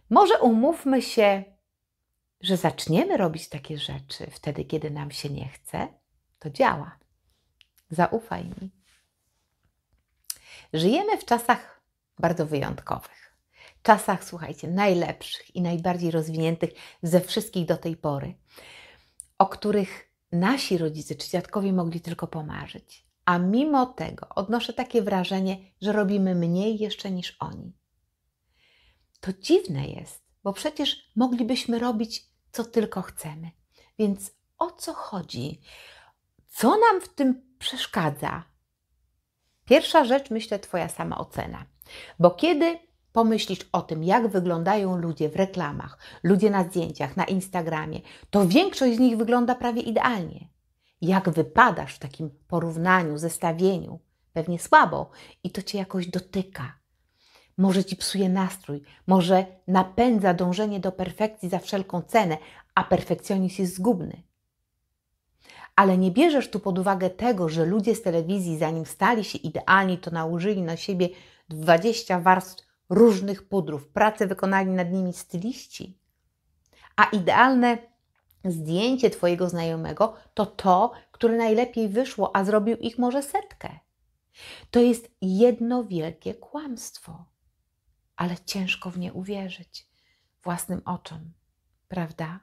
Może 0.10 0.40
umówmy 0.40 1.02
się, 1.02 1.44
że 2.42 2.58
zaczniemy 2.58 3.18
robić 3.18 3.50
takie 3.50 3.78
rzeczy 3.78 4.32
wtedy, 4.32 4.66
kiedy 4.66 4.92
nam 4.92 5.12
się 5.12 5.30
nie 5.30 5.48
chce, 5.50 5.88
to 6.40 6.50
działa. 6.50 7.00
Zaufaj 7.90 8.46
mi. 8.46 8.72
Żyjemy 10.74 11.18
w 11.18 11.26
czasach 11.26 11.82
bardzo 12.20 12.46
wyjątkowych. 12.46 13.38
Czasach, 13.84 14.24
słuchajcie, 14.24 14.68
najlepszych 14.68 15.56
i 15.56 15.62
najbardziej 15.62 16.12
rozwiniętych 16.12 16.70
ze 17.04 17.22
wszystkich 17.22 17.66
do 17.66 17.78
tej 17.78 17.98
pory, 17.98 18.34
o 19.38 19.48
których 19.48 20.14
nasi 20.32 20.78
rodzice 20.78 21.16
czy 21.16 21.30
dziadkowie 21.30 21.74
mogli 21.74 22.02
tylko 22.02 22.28
pomarzyć. 22.28 23.08
A 23.26 23.38
mimo 23.38 23.86
tego 23.86 24.28
odnoszę 24.30 24.74
takie 24.74 25.02
wrażenie, 25.02 25.58
że 25.82 25.92
robimy 25.92 26.36
mniej 26.36 26.80
jeszcze 26.80 27.12
niż 27.12 27.38
oni. 27.40 27.74
To 29.20 29.34
dziwne 29.34 29.88
jest, 29.88 30.24
bo 30.44 30.54
przecież 30.54 31.12
moglibyśmy 31.16 31.80
robić 31.80 32.34
co 32.52 32.64
tylko 32.66 33.02
chcemy. 33.02 33.52
Więc 34.00 34.32
o 34.58 34.72
co 34.72 34.94
chodzi? 34.94 35.62
Co 36.48 36.70
nam 36.70 37.02
w 37.02 37.10
tym 37.10 37.56
przeszkadza? 37.60 38.44
Pierwsza 39.66 40.06
rzecz, 40.06 40.30
myślę, 40.30 40.60
Twoja 40.60 40.90
sama 40.90 41.18
ocena. 41.18 41.66
Bo 42.20 42.32
kiedy 42.32 42.80
pomyślisz 43.14 43.60
o 43.72 43.82
tym, 43.82 44.04
jak 44.04 44.28
wyglądają 44.28 44.98
ludzie 44.98 45.30
w 45.30 45.36
reklamach, 45.36 45.98
ludzie 46.24 46.50
na 46.50 46.64
zdjęciach, 46.64 47.18
na 47.18 47.26
Instagramie, 47.26 48.02
to 48.30 48.48
większość 48.48 48.96
z 48.96 49.00
nich 49.00 49.18
wygląda 49.18 49.56
prawie 49.56 49.82
idealnie. 49.82 50.48
Jak 51.02 51.30
wypadasz 51.30 51.96
w 51.96 52.00
takim 52.00 52.30
porównaniu, 52.48 53.18
zestawieniu? 53.18 54.00
Pewnie 54.34 54.60
słabo 54.60 55.10
i 55.44 55.52
to 55.52 55.62
cię 55.62 55.78
jakoś 55.78 56.08
dotyka. 56.08 56.80
Może 57.58 57.84
ci 57.84 57.96
psuje 57.96 58.30
nastrój, 58.30 58.82
może 59.08 59.46
napędza 59.68 60.34
dążenie 60.34 60.80
do 60.80 60.92
perfekcji 60.92 61.50
za 61.50 61.60
wszelką 61.60 62.02
cenę, 62.02 62.38
a 62.76 62.84
perfekcjonizm 62.84 63.62
jest 63.62 63.76
zgubny. 63.76 64.24
Ale 65.76 65.98
nie 65.98 66.12
bierzesz 66.12 66.50
tu 66.50 66.60
pod 66.60 66.80
uwagę 66.80 67.10
tego, 67.10 67.50
że 67.50 67.66
ludzie 67.66 67.96
z 67.96 68.02
telewizji, 68.02 68.58
zanim 68.58 68.86
stali 68.86 69.24
się 69.24 69.38
idealni, 69.38 69.98
to 69.98 70.12
nałożyli 70.12 70.62
na 70.62 70.78
siebie 70.78 71.10
20 71.50 72.20
warstw 72.20 72.73
różnych 72.90 73.48
pudrów. 73.48 73.88
Pracę 73.88 74.28
wykonali 74.28 74.72
nad 74.72 74.92
nimi 74.92 75.14
styliści. 75.14 75.98
A 76.96 77.06
idealne 77.06 77.78
zdjęcie 78.46 79.10
Twojego 79.10 79.50
znajomego 79.50 80.16
to 80.34 80.46
to, 80.46 80.92
które 81.12 81.38
najlepiej 81.38 81.90
wyszło, 81.90 82.36
a 82.36 82.44
zrobił 82.44 82.78
ich 82.78 82.98
może 82.98 83.24
setkę. 83.24 83.80
To 84.72 84.80
jest 84.80 85.12
jedno 85.22 85.84
wielkie 85.84 86.34
kłamstwo, 86.34 87.26
ale 88.16 88.38
ciężko 88.46 88.90
w 88.90 88.98
nie 88.98 89.14
uwierzyć 89.14 89.90
własnym 90.44 90.82
oczom, 90.86 91.34
prawda? 91.88 92.40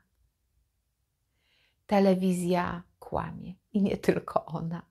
Telewizja 1.86 2.82
kłamie 2.98 3.54
i 3.72 3.82
nie 3.82 3.96
tylko 3.96 4.44
ona. 4.44 4.82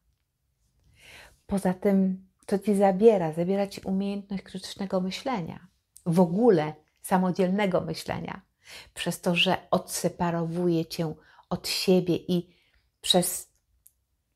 Poza 1.48 1.74
tym, 1.74 2.29
to 2.50 2.60
ci 2.60 2.76
zabiera, 2.76 3.32
zabiera 3.34 3.68
ci 3.68 3.82
umiejętność 3.82 4.44
krytycznego 4.44 5.02
myślenia, 5.02 5.68
w 6.06 6.20
ogóle 6.20 6.74
samodzielnego 7.02 7.82
myślenia, 7.82 8.42
przez 8.94 9.22
to, 9.22 9.36
że 9.36 9.58
odseparowuje 9.72 10.86
cię 10.86 11.14
od 11.50 11.68
siebie 11.68 12.16
i 12.16 12.50
przez 13.02 13.50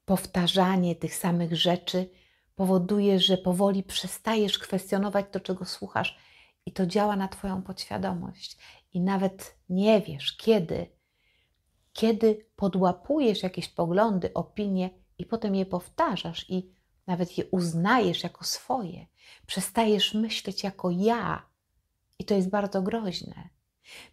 powtarzanie 0.06 0.96
tych 0.96 1.16
samych 1.16 1.56
rzeczy 1.56 2.10
powoduje, 2.56 3.20
że 3.20 3.38
powoli 3.38 3.84
przestajesz 3.84 4.60
kwestionować 4.60 5.26
to, 5.32 5.40
czego 5.40 5.66
słuchasz, 5.66 6.18
i 6.66 6.72
to 6.72 6.86
działa 6.86 7.16
na 7.16 7.28
Twoją 7.28 7.62
podświadomość. 7.62 8.58
I 8.94 9.02
nawet 9.02 9.56
nie 9.70 10.02
wiesz, 10.02 10.38
kiedy, 10.38 10.86
kiedy 11.94 12.46
podłapujesz 12.56 13.44
jakieś 13.44 13.70
poglądy, 13.70 14.34
opinie 14.34 14.90
i 15.18 15.26
potem 15.26 15.56
je 15.56 15.66
powtarzasz 15.66 16.50
i 16.50 16.74
nawet 17.08 17.38
je 17.38 17.46
uznajesz 17.52 18.24
jako 18.24 18.44
swoje. 18.44 19.08
Przestajesz 19.48 20.14
myśleć 20.14 20.64
jako 20.64 20.92
ja, 20.92 21.46
i 22.20 22.26
to 22.26 22.36
jest 22.36 22.50
bardzo 22.50 22.82
groźne. 22.82 23.50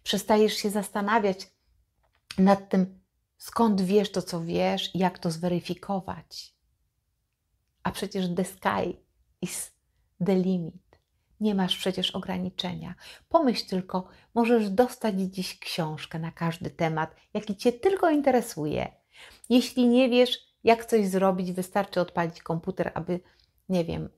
Przestajesz 0.03 0.53
się 0.53 0.69
zastanawiać 0.69 1.47
nad 2.37 2.69
tym, 2.69 2.99
skąd 3.37 3.81
wiesz 3.81 4.11
to, 4.11 4.21
co 4.21 4.43
wiesz, 4.43 4.95
jak 4.95 5.19
to 5.19 5.31
zweryfikować. 5.31 6.53
A 7.83 7.91
przecież 7.91 8.25
the 8.35 8.45
sky 8.45 8.97
is 9.41 9.71
the 10.25 10.35
limit. 10.35 10.99
Nie 11.39 11.55
masz 11.55 11.77
przecież 11.77 12.11
ograniczenia. 12.11 12.95
Pomyśl 13.29 13.65
tylko, 13.65 14.07
możesz 14.33 14.69
dostać 14.69 15.15
dziś 15.19 15.59
książkę 15.59 16.19
na 16.19 16.31
każdy 16.31 16.69
temat, 16.69 17.15
jaki 17.33 17.55
Cię 17.55 17.71
tylko 17.71 18.09
interesuje. 18.09 18.91
Jeśli 19.49 19.87
nie 19.87 20.09
wiesz, 20.09 20.50
jak 20.63 20.85
coś 20.85 21.07
zrobić, 21.07 21.51
wystarczy 21.51 22.01
odpalić 22.01 22.41
komputer, 22.41 22.91
aby, 22.93 23.19
nie 23.69 23.85
wiem, 23.85 24.09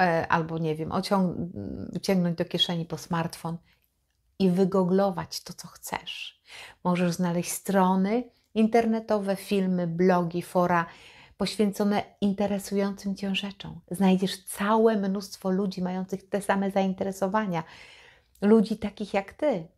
e, 0.00 0.28
albo 0.28 0.58
nie 0.58 0.76
wiem, 0.76 0.92
wyciągnąć 1.92 2.38
do 2.38 2.44
kieszeni 2.44 2.84
po 2.84 2.98
smartfon 2.98 3.58
i 4.38 4.50
wygooglować 4.50 5.40
to, 5.40 5.52
co 5.52 5.68
chcesz. 5.68 6.42
Możesz 6.84 7.12
znaleźć 7.12 7.50
strony 7.50 8.30
internetowe, 8.54 9.36
filmy, 9.36 9.86
blogi, 9.86 10.42
fora 10.42 10.86
poświęcone 11.36 12.02
interesującym 12.20 13.16
Cię 13.16 13.34
rzeczom. 13.34 13.80
Znajdziesz 13.90 14.44
całe 14.44 14.96
mnóstwo 14.96 15.50
ludzi 15.50 15.82
mających 15.82 16.28
te 16.28 16.42
same 16.42 16.70
zainteresowania, 16.70 17.64
ludzi 18.42 18.78
takich 18.78 19.14
jak 19.14 19.32
Ty, 19.32 19.68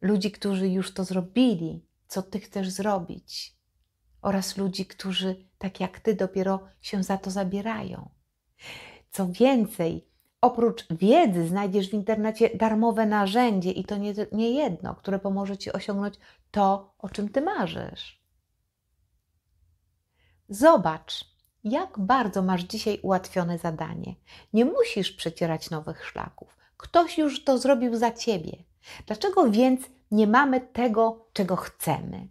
ludzi, 0.00 0.30
którzy 0.30 0.68
już 0.68 0.94
to 0.94 1.04
zrobili, 1.04 1.86
co 2.06 2.22
Ty 2.22 2.40
chcesz 2.40 2.70
zrobić, 2.70 3.59
oraz 4.22 4.56
ludzi, 4.56 4.86
którzy 4.86 5.46
tak 5.58 5.80
jak 5.80 6.00
Ty 6.00 6.14
dopiero 6.14 6.60
się 6.80 7.02
za 7.02 7.18
to 7.18 7.30
zabierają. 7.30 8.08
Co 9.10 9.26
więcej, 9.26 10.08
oprócz 10.40 10.92
wiedzy 10.92 11.48
znajdziesz 11.48 11.90
w 11.90 11.94
internecie 11.94 12.50
darmowe 12.56 13.06
narzędzie 13.06 13.70
i 13.70 13.84
to 13.84 13.96
nie, 13.96 14.14
nie 14.32 14.50
jedno, 14.50 14.94
które 14.94 15.18
pomoże 15.18 15.58
Ci 15.58 15.72
osiągnąć 15.72 16.14
to, 16.50 16.94
o 16.98 17.08
czym 17.08 17.28
Ty 17.28 17.40
marzysz. 17.40 18.20
Zobacz, 20.48 21.24
jak 21.64 21.98
bardzo 21.98 22.42
masz 22.42 22.62
dzisiaj 22.62 22.98
ułatwione 23.02 23.58
zadanie. 23.58 24.14
Nie 24.52 24.64
musisz 24.64 25.12
przecierać 25.12 25.70
nowych 25.70 26.06
szlaków. 26.06 26.56
Ktoś 26.76 27.18
już 27.18 27.44
to 27.44 27.58
zrobił 27.58 27.96
za 27.96 28.12
ciebie. 28.12 28.52
Dlaczego 29.06 29.50
więc 29.50 29.80
nie 30.10 30.26
mamy 30.26 30.60
tego, 30.60 31.26
czego 31.32 31.56
chcemy? 31.56 32.28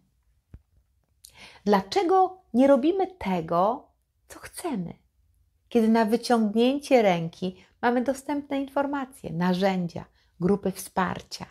Dlaczego 1.70 2.42
nie 2.54 2.68
robimy 2.68 3.08
tego, 3.08 3.92
co 4.28 4.40
chcemy? 4.40 4.94
Kiedy 5.68 5.88
na 5.88 6.06
wyciągnięcie 6.06 7.02
ręki 7.02 7.66
mamy 7.82 8.04
dostępne 8.04 8.62
informacje, 8.62 9.34
narzędzia, 9.34 10.06
grupy 10.40 10.72
wsparcia. 10.72 11.46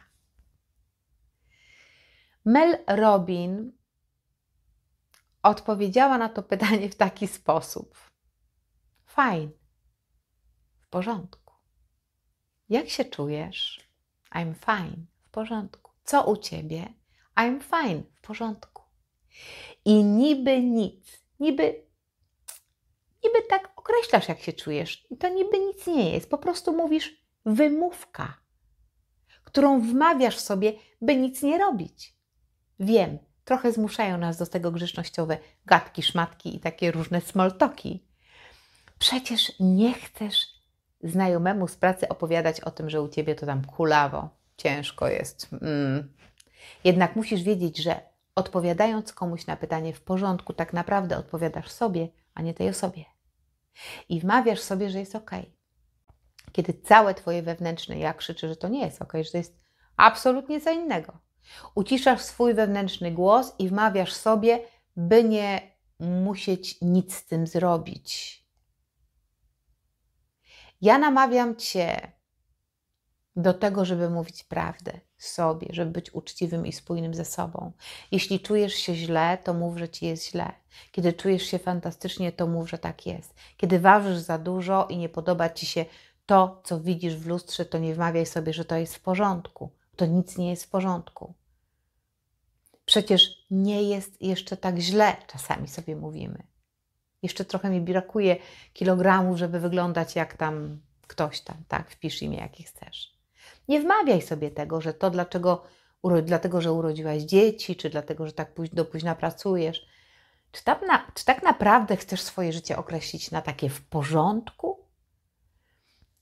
Mel 2.45 2.79
Robin 2.87 3.73
odpowiedziała 5.43 6.19
na 6.19 6.29
to 6.29 6.43
pytanie 6.43 6.91
w 6.91 6.95
taki 6.95 7.27
sposób: 7.29 7.99
Fajnie, 9.05 9.53
w 10.81 10.89
porządku. 10.89 11.55
Jak 12.69 12.89
się 12.89 13.05
czujesz? 13.05 13.91
I'm 14.35 14.55
fine, 14.55 15.07
w 15.23 15.31
porządku. 15.31 15.93
Co 16.05 16.31
u 16.31 16.37
ciebie? 16.37 16.95
I'm 17.37 17.61
fine, 17.63 18.03
w 18.15 18.21
porządku. 18.21 18.79
I 19.89 20.05
niby 20.05 20.63
nic, 20.63 21.23
niby, 21.41 21.63
niby 23.25 23.43
tak 23.49 23.73
określasz, 23.77 24.29
jak 24.29 24.41
się 24.41 24.53
czujesz. 24.53 25.07
I 25.11 25.17
to 25.17 25.29
niby 25.29 25.59
nic 25.59 25.87
nie 25.87 26.13
jest. 26.13 26.31
Po 26.31 26.39
prostu 26.39 26.73
mówisz 26.73 27.23
wymówka, 27.47 28.35
którą 29.45 29.81
wmawiasz 29.81 30.39
sobie, 30.39 30.73
by 31.01 31.17
nic 31.17 31.43
nie 31.43 31.59
robić. 31.59 32.17
Wiem, 32.81 33.19
trochę 33.45 33.73
zmuszają 33.73 34.19
nas 34.19 34.39
do 34.39 34.47
tego 34.47 34.73
grzecznościowe 34.73 35.39
gadki, 35.67 36.03
szmatki 36.03 36.57
i 36.57 36.61
takie 36.61 36.91
różne 36.93 37.21
smoltoki. 37.21 38.07
Przecież 38.99 39.53
nie 39.61 39.95
chcesz 39.95 40.47
znajomemu 41.03 41.69
z 41.69 41.77
pracy 41.77 42.09
opowiadać 42.09 42.61
o 42.61 42.71
tym, 42.71 42.91
że 42.91 43.03
u 43.03 43.09
ciebie 43.09 43.35
to 43.35 43.47
tam 43.47 43.65
kulawo, 43.65 44.29
ciężko 44.57 45.09
jest. 45.09 45.49
Mm. 45.63 46.15
Jednak 46.85 47.17
musisz 47.17 47.43
wiedzieć, 47.43 47.79
że 47.79 48.08
odpowiadając 48.39 49.13
komuś 49.13 49.47
na 49.47 49.57
pytanie 49.57 49.95
w 49.95 50.01
porządku, 50.01 50.53
tak 50.53 50.73
naprawdę 50.73 51.17
odpowiadasz 51.17 51.71
sobie, 51.71 52.09
a 52.35 52.43
nie 52.43 52.55
tej 52.55 52.69
osobie. 52.69 53.05
I 54.09 54.21
wmawiasz 54.21 54.61
sobie, 54.61 54.91
że 54.91 54.99
jest 54.99 55.17
ok. 55.17 55.31
Kiedy 56.53 56.75
całe 56.75 57.15
Twoje 57.15 57.43
wewnętrzne 57.43 57.99
ja 57.99 58.15
krzyczy, 58.15 58.49
że 58.49 58.57
to 58.57 58.69
nie 58.69 58.81
jest 58.81 59.03
ok, 59.03 59.13
że 59.23 59.31
to 59.31 59.39
jest 59.39 59.61
absolutnie 59.97 60.61
co 60.61 60.71
innego. 60.71 61.19
Uciszasz 61.75 62.21
swój 62.21 62.55
wewnętrzny 62.55 63.11
głos 63.11 63.55
i 63.59 63.69
wmawiasz 63.69 64.13
sobie, 64.13 64.61
by 64.97 65.25
nie 65.25 65.61
musieć 66.01 66.81
nic 66.83 67.15
z 67.15 67.27
tym 67.27 67.47
zrobić. 67.47 68.39
Ja 70.81 70.99
namawiam 70.99 71.57
Cię 71.57 72.13
do 73.37 73.55
tego, 73.55 73.85
żeby 73.85 74.11
mówić 74.11 74.45
prawdę 74.45 75.01
sobie, 75.19 75.69
żeby 75.71 75.91
być 75.91 76.15
uczciwym 76.15 76.67
i 76.67 76.73
spójnym 76.73 77.15
ze 77.15 77.25
sobą. 77.25 77.73
Jeśli 78.11 78.41
czujesz 78.41 78.75
się 78.75 78.95
źle, 78.95 79.39
to 79.45 79.55
mów, 79.55 79.79
że 79.79 79.89
ci 79.89 80.07
jest 80.07 80.31
źle. 80.31 80.53
Kiedy 80.93 81.13
czujesz 81.13 81.43
się 81.43 81.59
fantastycznie, 81.59 82.33
to 82.33 82.47
mów, 82.47 82.71
że 82.71 82.79
tak 82.79 83.07
jest. 83.07 83.35
Kiedy 83.57 83.81
ważysz 83.81 84.19
za 84.19 84.39
dużo 84.39 84.87
i 84.87 84.97
nie 84.97 85.09
podoba 85.09 85.51
ci 85.51 85.67
się 85.67 85.85
to, 86.27 86.61
co 86.65 86.81
widzisz 86.81 87.17
w 87.17 87.27
lustrze, 87.27 87.65
to 87.65 87.79
nie 87.79 87.95
wmawiaj 87.95 88.27
sobie, 88.27 88.53
że 88.53 88.65
to 88.65 88.77
jest 88.77 88.97
w 88.97 89.01
porządku 89.01 89.71
to 89.99 90.07
nic 90.07 90.39
nie 90.39 90.51
jest 90.51 90.65
w 90.65 90.71
porządku. 90.71 91.35
Przecież 92.85 93.47
nie 93.51 93.83
jest 93.83 94.23
jeszcze 94.23 94.57
tak 94.57 94.79
źle, 94.79 95.17
czasami 95.27 95.69
sobie 95.69 95.97
mówimy. 95.97 96.47
Jeszcze 97.23 97.45
trochę 97.45 97.71
mi 97.71 97.81
brakuje 97.81 98.37
kilogramów, 98.73 99.39
żeby 99.39 99.61
wyglądać 99.61 100.17
jak 100.17 100.37
tam 100.37 100.81
ktoś 101.07 101.41
tam, 101.41 101.57
tak? 101.69 101.91
Wpisz 101.91 102.23
imię, 102.23 102.39
jakie 102.39 102.65
chcesz. 102.65 103.18
Nie 103.69 103.81
wmawiaj 103.81 104.23
sobie 104.23 104.51
tego, 104.51 104.81
że 104.81 104.95
to 104.95 105.11
dlaczego, 105.11 105.65
dlatego, 106.23 106.61
że 106.61 106.73
urodziłaś 106.73 107.23
dzieci, 107.23 107.77
czy 107.77 107.91
dlatego, 107.91 108.27
że 108.27 108.33
tak 108.33 108.53
do 108.73 108.85
późna 108.85 109.15
pracujesz. 109.15 109.87
Czy, 110.53 110.65
tam 110.65 110.77
na, 110.87 111.07
czy 111.15 111.25
tak 111.25 111.43
naprawdę 111.43 111.97
chcesz 111.97 112.21
swoje 112.21 112.53
życie 112.53 112.77
określić 112.77 113.31
na 113.31 113.43
takie 113.43 113.69
w 113.69 113.83
porządku? 113.83 114.79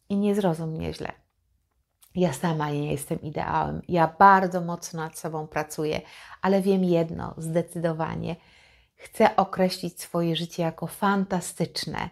I 0.08 0.16
nie 0.16 0.34
zrozum 0.34 0.70
mnie 0.70 0.94
źle. 0.94 1.12
Ja 2.14 2.32
sama 2.32 2.70
nie 2.70 2.92
jestem 2.92 3.20
ideałem. 3.20 3.82
Ja 3.88 4.14
bardzo 4.18 4.60
mocno 4.60 5.00
nad 5.00 5.18
sobą 5.18 5.46
pracuję, 5.46 6.00
ale 6.42 6.62
wiem 6.62 6.84
jedno 6.84 7.34
zdecydowanie. 7.38 8.36
Chcę 8.96 9.36
określić 9.36 10.00
swoje 10.00 10.36
życie 10.36 10.62
jako 10.62 10.86
fantastyczne 10.86 12.10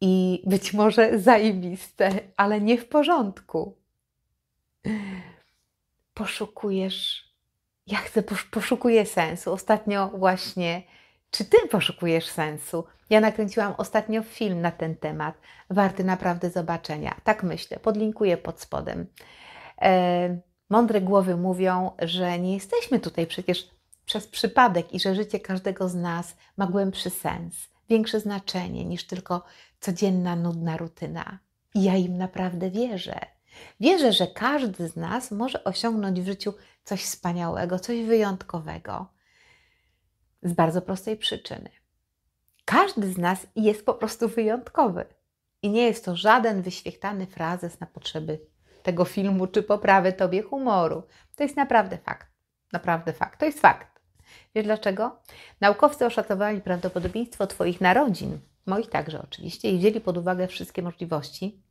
i 0.00 0.42
być 0.46 0.72
może 0.72 1.18
zajebiste, 1.18 2.10
ale 2.36 2.60
nie 2.60 2.78
w 2.78 2.88
porządku. 2.88 3.81
Poszukujesz, 6.14 7.32
ja 7.86 7.98
chcę, 7.98 8.22
poszukuję 8.50 9.06
sensu. 9.06 9.52
Ostatnio 9.52 10.08
właśnie, 10.08 10.82
czy 11.30 11.44
ty 11.44 11.56
poszukujesz 11.70 12.26
sensu? 12.26 12.84
Ja 13.10 13.20
nakręciłam 13.20 13.74
ostatnio 13.78 14.22
film 14.22 14.60
na 14.60 14.70
ten 14.70 14.96
temat, 14.96 15.34
warty 15.70 16.04
naprawdę 16.04 16.50
zobaczenia. 16.50 17.20
Tak 17.24 17.42
myślę, 17.42 17.78
podlinkuję 17.78 18.36
pod 18.36 18.60
spodem. 18.60 19.06
E, 19.82 20.40
mądre 20.70 21.00
głowy 21.00 21.36
mówią, 21.36 21.90
że 21.98 22.38
nie 22.38 22.54
jesteśmy 22.54 23.00
tutaj 23.00 23.26
przecież 23.26 23.70
przez 24.04 24.26
przypadek 24.26 24.94
i 24.94 25.00
że 25.00 25.14
życie 25.14 25.40
każdego 25.40 25.88
z 25.88 25.94
nas 25.94 26.36
ma 26.56 26.66
głębszy 26.66 27.10
sens, 27.10 27.68
większe 27.88 28.20
znaczenie 28.20 28.84
niż 28.84 29.06
tylko 29.06 29.44
codzienna, 29.80 30.36
nudna 30.36 30.76
rutyna. 30.76 31.38
I 31.74 31.82
ja 31.82 31.96
im 31.96 32.18
naprawdę 32.18 32.70
wierzę. 32.70 33.20
Wierzę, 33.80 34.12
że 34.12 34.26
każdy 34.26 34.88
z 34.88 34.96
nas 34.96 35.30
może 35.30 35.64
osiągnąć 35.64 36.20
w 36.20 36.26
życiu 36.26 36.54
coś 36.84 37.04
wspaniałego, 37.04 37.78
coś 37.78 38.02
wyjątkowego. 38.02 39.06
Z 40.42 40.52
bardzo 40.52 40.82
prostej 40.82 41.16
przyczyny. 41.16 41.70
Każdy 42.64 43.12
z 43.12 43.18
nas 43.18 43.46
jest 43.56 43.86
po 43.86 43.94
prostu 43.94 44.28
wyjątkowy. 44.28 45.04
I 45.62 45.70
nie 45.70 45.82
jest 45.82 46.04
to 46.04 46.16
żaden 46.16 46.62
wyświechtany 46.62 47.26
frazes 47.26 47.80
na 47.80 47.86
potrzeby 47.86 48.40
tego 48.82 49.04
filmu 49.04 49.46
czy 49.46 49.62
poprawy 49.62 50.12
tobie 50.12 50.42
humoru. 50.42 51.02
To 51.36 51.42
jest 51.42 51.56
naprawdę 51.56 51.98
fakt. 51.98 52.26
Naprawdę 52.72 53.12
fakt. 53.12 53.40
To 53.40 53.46
jest 53.46 53.60
fakt. 53.60 54.00
Wiesz 54.54 54.64
dlaczego? 54.64 55.20
Naukowcy 55.60 56.06
oszacowali 56.06 56.60
prawdopodobieństwo 56.60 57.46
Twoich 57.46 57.80
narodzin, 57.80 58.38
moich 58.66 58.90
także 58.90 59.22
oczywiście, 59.22 59.70
i 59.70 59.78
wzięli 59.78 60.00
pod 60.00 60.18
uwagę 60.18 60.48
wszystkie 60.48 60.82
możliwości, 60.82 61.62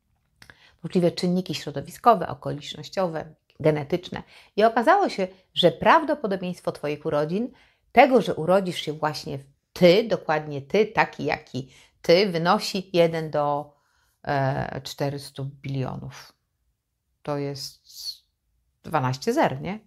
możliwe 0.83 1.11
czynniki 1.11 1.55
środowiskowe, 1.55 2.27
okolicznościowe, 2.27 3.35
genetyczne. 3.59 4.23
I 4.55 4.63
okazało 4.63 5.09
się, 5.09 5.27
że 5.53 5.71
prawdopodobieństwo 5.71 6.71
Twoich 6.71 7.05
urodzin, 7.05 7.51
tego, 7.91 8.21
że 8.21 8.35
urodzisz 8.35 8.81
się 8.81 8.93
właśnie 8.93 9.39
Ty, 9.73 10.07
dokładnie 10.07 10.61
Ty, 10.61 10.85
taki 10.85 11.25
jaki 11.25 11.71
Ty, 12.01 12.29
wynosi 12.29 12.89
1 12.93 13.31
do 13.31 13.73
e, 14.23 14.81
400 14.83 15.43
bilionów. 15.43 16.33
To 17.23 17.37
jest 17.37 17.81
12 18.83 19.33
zer, 19.33 19.61
nie? 19.61 19.79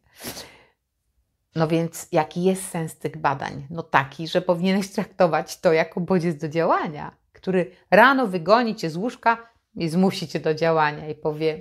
No 1.54 1.68
więc 1.68 2.08
jaki 2.12 2.44
jest 2.44 2.70
sens 2.70 2.98
tych 2.98 3.16
badań? 3.16 3.66
No 3.70 3.82
taki, 3.82 4.28
że 4.28 4.42
powinieneś 4.42 4.90
traktować 4.90 5.60
to 5.60 5.72
jako 5.72 6.00
bodziec 6.00 6.36
do 6.36 6.48
działania, 6.48 7.16
który 7.32 7.70
rano 7.90 8.26
wygoni 8.26 8.76
cię 8.76 8.90
z 8.90 8.96
łóżka 8.96 9.53
i 9.76 9.88
zmusi 9.88 10.28
cię 10.28 10.40
do 10.40 10.54
działania 10.54 11.08
i 11.08 11.14
powie: 11.14 11.60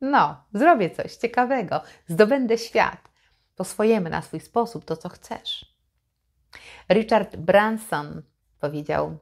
No, 0.00 0.44
zrobię 0.54 0.90
coś 0.90 1.16
ciekawego, 1.16 1.82
zdobędę 2.06 2.58
świat 2.58 3.08
po 3.56 3.64
swojemu, 3.64 4.08
na 4.08 4.22
swój 4.22 4.40
sposób, 4.40 4.84
to 4.84 4.96
co 4.96 5.08
chcesz. 5.08 5.78
Richard 6.88 7.36
Branson 7.36 8.22
powiedział: 8.60 9.18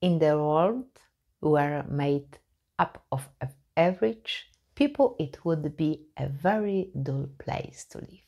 In 0.00 0.18
the 0.18 0.36
world 0.36 1.00
were 1.42 1.84
made 1.88 2.38
up 2.78 2.98
of 3.10 3.28
average 3.74 4.30
people, 4.74 5.06
it 5.18 5.40
would 5.44 5.68
be 5.76 5.96
a 6.14 6.28
very 6.28 6.90
dull 6.94 7.28
place 7.38 7.88
to 7.90 7.98
live. 7.98 8.26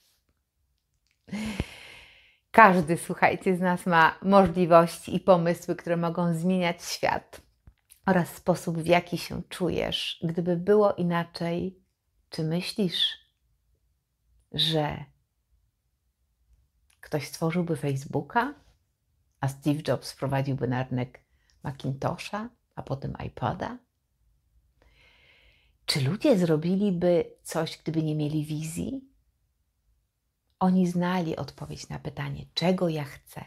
Każdy, 2.51 2.97
słuchajcie, 2.97 3.57
z 3.57 3.61
nas 3.61 3.87
ma 3.87 4.19
możliwości 4.23 5.17
i 5.17 5.21
pomysły, 5.21 5.77
które 5.77 5.97
mogą 5.97 6.35
zmieniać 6.35 6.85
świat 6.85 7.48
oraz 8.09 8.35
sposób, 8.35 8.79
w 8.79 8.87
jaki 8.87 9.19
się 9.19 9.43
czujesz. 9.49 10.21
Gdyby 10.23 10.57
było 10.57 10.93
inaczej, 10.93 11.83
czy 12.31 12.45
myślisz, 12.45 13.09
że 14.53 15.05
ktoś 17.01 17.29
stworzyłby 17.29 17.77
Facebooka, 17.77 18.55
a 19.41 19.49
Steve 19.49 19.81
Jobs 19.89 20.13
wprowadziłby 20.13 20.69
na 20.69 20.85
rynek 20.85 21.25
Macintosha, 21.63 22.51
a 22.75 22.83
potem 22.83 23.15
iPoda? 23.27 23.79
Czy 25.87 26.01
ludzie 26.01 26.39
zrobiliby 26.39 27.37
coś, 27.43 27.79
gdyby 27.79 28.03
nie 28.03 28.15
mieli 28.15 28.45
wizji? 28.45 29.01
Oni 30.59 30.87
znali 30.87 31.37
odpowiedź 31.37 31.89
na 31.89 31.99
pytanie, 31.99 32.47
czego 32.55 32.89
ja 32.89 33.05
chcę. 33.05 33.45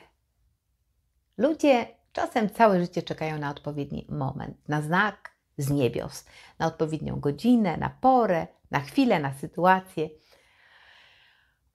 Ludzie 1.38 2.00
czasem 2.12 2.50
całe 2.50 2.82
życie 2.82 3.04
czekają 3.04 3.38
na 3.38 3.50
odpowiedni 3.50 4.06
moment, 4.10 4.69
na 4.69 4.82
znak 4.82 5.32
z 5.58 5.69
niebios, 5.69 6.26
na 6.60 6.67
odpowiednią 6.67 7.19
godzinę, 7.19 7.78
na 7.78 7.89
porę, 7.89 8.47
na 8.71 8.80
chwilę, 8.80 9.19
na 9.19 9.34
sytuację, 9.34 10.10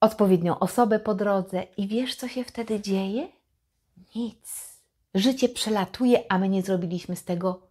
odpowiednią 0.00 0.58
osobę 0.58 0.98
po 0.98 1.14
drodze. 1.14 1.62
I 1.62 1.88
wiesz, 1.88 2.14
co 2.14 2.28
się 2.28 2.44
wtedy 2.44 2.80
dzieje? 2.80 3.28
Nic. 4.14 4.76
Życie 5.14 5.48
przelatuje, 5.48 6.32
a 6.32 6.38
my 6.38 6.48
nie 6.48 6.62
zrobiliśmy 6.62 7.16
z 7.16 7.24
tego, 7.24 7.68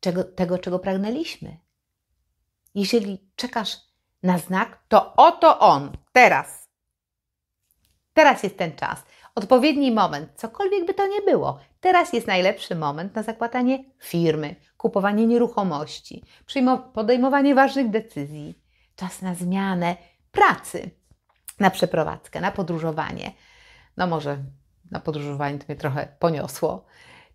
czego, 0.00 0.24
tego, 0.24 0.58
czego 0.58 0.78
pragnęliśmy. 0.78 1.58
Jeżeli 2.74 3.30
czekasz 3.36 3.76
na 4.22 4.38
znak, 4.38 4.82
to 4.88 5.16
oto 5.16 5.58
on, 5.58 5.96
teraz 6.12 6.68
Teraz 8.18 8.42
jest 8.42 8.58
ten 8.58 8.76
czas, 8.76 9.02
odpowiedni 9.38 9.92
moment, 9.92 10.30
cokolwiek 10.34 10.86
by 10.86 10.94
to 10.94 11.06
nie 11.06 11.22
było. 11.22 11.58
Teraz 11.80 12.12
jest 12.12 12.26
najlepszy 12.26 12.74
moment 12.74 13.14
na 13.14 13.22
zakładanie 13.22 13.84
firmy, 13.98 14.56
kupowanie 14.76 15.26
nieruchomości, 15.26 16.24
podejmowanie 16.94 17.54
ważnych 17.54 17.90
decyzji. 17.90 18.58
Czas 18.96 19.22
na 19.22 19.34
zmianę 19.34 19.96
pracy, 20.32 20.90
na 21.60 21.70
przeprowadzkę, 21.70 22.40
na 22.40 22.52
podróżowanie. 22.52 23.32
No 23.96 24.06
może 24.06 24.38
na 24.90 25.00
podróżowanie 25.00 25.58
to 25.58 25.64
mnie 25.68 25.76
trochę 25.76 26.08
poniosło. 26.18 26.84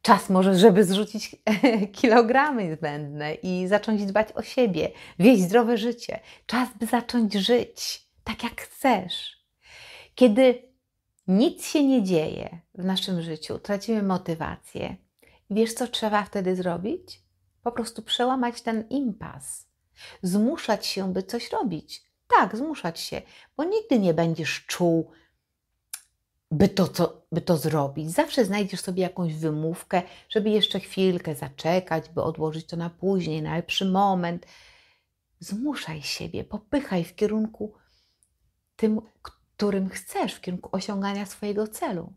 Czas 0.02 0.30
może, 0.30 0.56
żeby 0.56 0.84
zrzucić 0.84 1.36
kilogramy 2.02 2.76
zbędne 2.76 3.34
i 3.34 3.68
zacząć 3.68 4.06
dbać 4.06 4.28
o 4.36 4.42
siebie, 4.42 4.92
wieść 5.20 5.42
zdrowe 5.42 5.78
życie. 5.78 6.20
Czas, 6.46 6.70
by 6.80 6.86
zacząć 6.86 7.34
żyć 7.34 8.08
tak, 8.24 8.44
jak 8.44 8.62
chcesz. 8.62 9.44
Kiedy 10.16 10.73
nic 11.28 11.66
się 11.66 11.84
nie 11.84 12.04
dzieje 12.04 12.60
w 12.76 12.86
naszym 12.86 13.22
życiu, 13.22 13.60
tracimy 13.60 14.04
motywację. 14.04 14.96
Wiesz, 15.50 15.74
co 15.74 15.88
trzeba 15.88 16.24
wtedy 16.24 16.56
zrobić? 16.56 17.22
Po 17.64 17.72
prostu 17.72 18.02
przełamać 18.02 18.62
ten 18.62 18.88
impas, 18.90 19.68
zmuszać 20.22 20.86
się, 20.86 21.14
by 21.14 21.24
coś 21.24 21.52
robić. 21.52 22.04
Tak, 22.28 22.58
zmuszać 22.58 23.00
się, 23.00 23.22
bo 23.58 23.64
nigdy 23.64 24.00
nie 24.00 24.14
będziesz 24.14 24.66
czuł, 24.66 25.12
by 26.52 26.70
to, 26.70 26.88
co, 26.88 27.26
by 27.32 27.42
to 27.42 27.58
zrobić. 27.58 28.12
Zawsze 28.12 28.46
znajdziesz 28.46 28.80
sobie 28.80 29.04
jakąś 29.04 29.34
wymówkę, 29.34 30.02
żeby 30.30 30.50
jeszcze 30.50 30.80
chwilkę 30.80 31.36
zaczekać, 31.36 32.10
by 32.10 32.22
odłożyć 32.22 32.66
to 32.66 32.78
na 32.78 32.90
później, 32.90 33.42
na 33.42 33.56
lepszy 33.56 33.86
moment. 33.86 34.46
Zmuszaj 35.40 36.02
siebie, 36.02 36.44
popychaj 36.44 37.04
w 37.04 37.16
kierunku 37.16 37.74
tym, 38.76 39.02
którym 39.56 39.90
chcesz, 39.90 40.34
w 40.34 40.42
kierunku 40.42 40.70
osiągania 40.72 41.26
swojego 41.26 41.68
celu. 41.68 42.14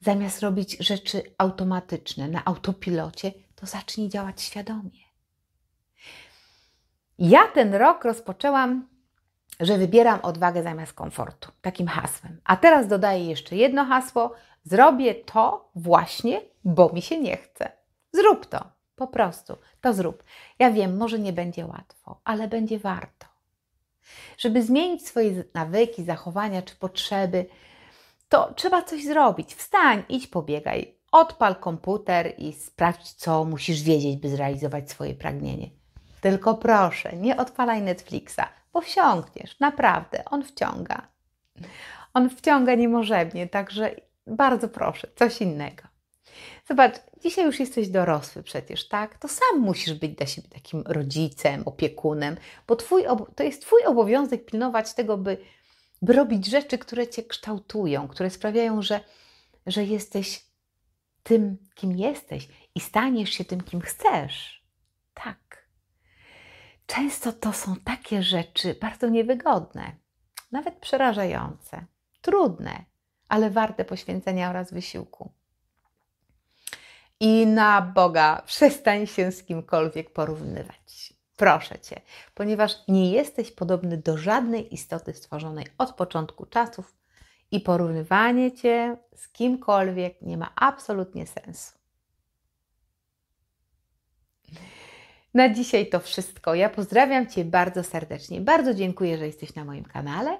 Zamiast 0.00 0.40
robić 0.40 0.76
rzeczy 0.80 1.22
automatyczne, 1.38 2.28
na 2.28 2.44
autopilocie, 2.44 3.32
to 3.54 3.66
zacznij 3.66 4.08
działać 4.08 4.42
świadomie. 4.42 5.08
Ja 7.18 7.46
ten 7.54 7.74
rok 7.74 8.04
rozpoczęłam, 8.04 8.88
że 9.60 9.78
wybieram 9.78 10.20
odwagę 10.22 10.62
zamiast 10.62 10.92
komfortu, 10.92 11.52
takim 11.60 11.86
hasłem. 11.86 12.40
A 12.44 12.56
teraz 12.56 12.88
dodaję 12.88 13.24
jeszcze 13.24 13.56
jedno 13.56 13.84
hasło: 13.84 14.34
zrobię 14.64 15.14
to 15.14 15.70
właśnie, 15.74 16.40
bo 16.64 16.92
mi 16.92 17.02
się 17.02 17.20
nie 17.20 17.36
chce. 17.36 17.72
Zrób 18.12 18.46
to, 18.46 18.70
po 18.96 19.06
prostu, 19.06 19.56
to 19.80 19.94
zrób. 19.94 20.24
Ja 20.58 20.70
wiem, 20.70 20.96
może 20.96 21.18
nie 21.18 21.32
będzie 21.32 21.66
łatwo, 21.66 22.20
ale 22.24 22.48
będzie 22.48 22.78
warto. 22.78 23.26
Żeby 24.38 24.62
zmienić 24.62 25.06
swoje 25.06 25.44
nawyki, 25.54 26.04
zachowania 26.04 26.62
czy 26.62 26.76
potrzeby, 26.76 27.46
to 28.28 28.54
trzeba 28.54 28.82
coś 28.82 29.04
zrobić. 29.04 29.54
Wstań, 29.54 30.02
idź 30.08 30.26
pobiegaj, 30.26 30.94
odpal 31.12 31.56
komputer 31.56 32.34
i 32.38 32.52
sprawdź, 32.52 33.12
co 33.12 33.44
musisz 33.44 33.82
wiedzieć, 33.82 34.16
by 34.16 34.28
zrealizować 34.28 34.90
swoje 34.90 35.14
pragnienie. 35.14 35.70
Tylko 36.20 36.54
proszę, 36.54 37.16
nie 37.16 37.36
odpalaj 37.36 37.82
Netflixa, 37.82 38.40
bo 38.72 38.80
wsiąkniesz, 38.80 39.60
naprawdę, 39.60 40.24
on 40.24 40.44
wciąga. 40.44 41.08
On 42.14 42.30
wciąga 42.30 42.74
niemożebnie, 42.74 43.48
także 43.48 43.90
bardzo 44.26 44.68
proszę, 44.68 45.08
coś 45.16 45.40
innego. 45.40 45.82
Zobacz, 46.68 46.94
dzisiaj 47.22 47.44
już 47.44 47.60
jesteś 47.60 47.88
dorosły 47.88 48.42
przecież, 48.42 48.88
tak? 48.88 49.18
To 49.18 49.28
sam 49.28 49.60
musisz 49.60 49.94
być 49.94 50.12
dla 50.12 50.26
siebie 50.26 50.48
takim 50.48 50.82
rodzicem, 50.86 51.62
opiekunem, 51.64 52.36
bo 52.66 52.76
twój, 52.76 53.04
to 53.36 53.42
jest 53.42 53.62
Twój 53.62 53.84
obowiązek 53.84 54.46
pilnować 54.46 54.94
tego, 54.94 55.18
by, 55.18 55.38
by 56.02 56.12
robić 56.12 56.46
rzeczy, 56.46 56.78
które 56.78 57.08
Cię 57.08 57.22
kształtują, 57.22 58.08
które 58.08 58.30
sprawiają, 58.30 58.82
że, 58.82 59.00
że 59.66 59.84
jesteś 59.84 60.46
tym, 61.22 61.56
kim 61.74 61.96
jesteś 61.96 62.48
i 62.74 62.80
staniesz 62.80 63.30
się 63.30 63.44
tym, 63.44 63.60
kim 63.60 63.80
chcesz. 63.80 64.64
Tak. 65.14 65.68
Często 66.86 67.32
to 67.32 67.52
są 67.52 67.76
takie 67.76 68.22
rzeczy 68.22 68.74
bardzo 68.80 69.08
niewygodne, 69.08 69.92
nawet 70.52 70.74
przerażające, 70.74 71.86
trudne, 72.20 72.84
ale 73.28 73.50
warte 73.50 73.84
poświęcenia 73.84 74.50
oraz 74.50 74.72
wysiłku. 74.72 75.32
I 77.20 77.46
na 77.46 77.82
Boga 77.82 78.42
przestań 78.46 79.06
się 79.06 79.32
z 79.32 79.42
kimkolwiek 79.42 80.12
porównywać. 80.12 81.14
Proszę 81.36 81.78
Cię, 81.78 82.00
ponieważ 82.34 82.72
nie 82.88 83.12
jesteś 83.12 83.50
podobny 83.50 83.96
do 83.96 84.18
żadnej 84.18 84.74
istoty 84.74 85.12
stworzonej 85.12 85.66
od 85.78 85.92
początku 85.92 86.46
czasów 86.46 86.96
i 87.50 87.60
porównywanie 87.60 88.52
Cię 88.52 88.96
z 89.14 89.28
kimkolwiek 89.28 90.22
nie 90.22 90.36
ma 90.36 90.52
absolutnie 90.56 91.26
sensu. 91.26 91.78
Na 95.34 95.54
dzisiaj 95.54 95.88
to 95.88 96.00
wszystko. 96.00 96.54
Ja 96.54 96.70
pozdrawiam 96.70 97.26
Cię 97.26 97.44
bardzo 97.44 97.84
serdecznie. 97.84 98.40
Bardzo 98.40 98.74
dziękuję, 98.74 99.18
że 99.18 99.26
jesteś 99.26 99.54
na 99.54 99.64
moim 99.64 99.84
kanale. 99.84 100.38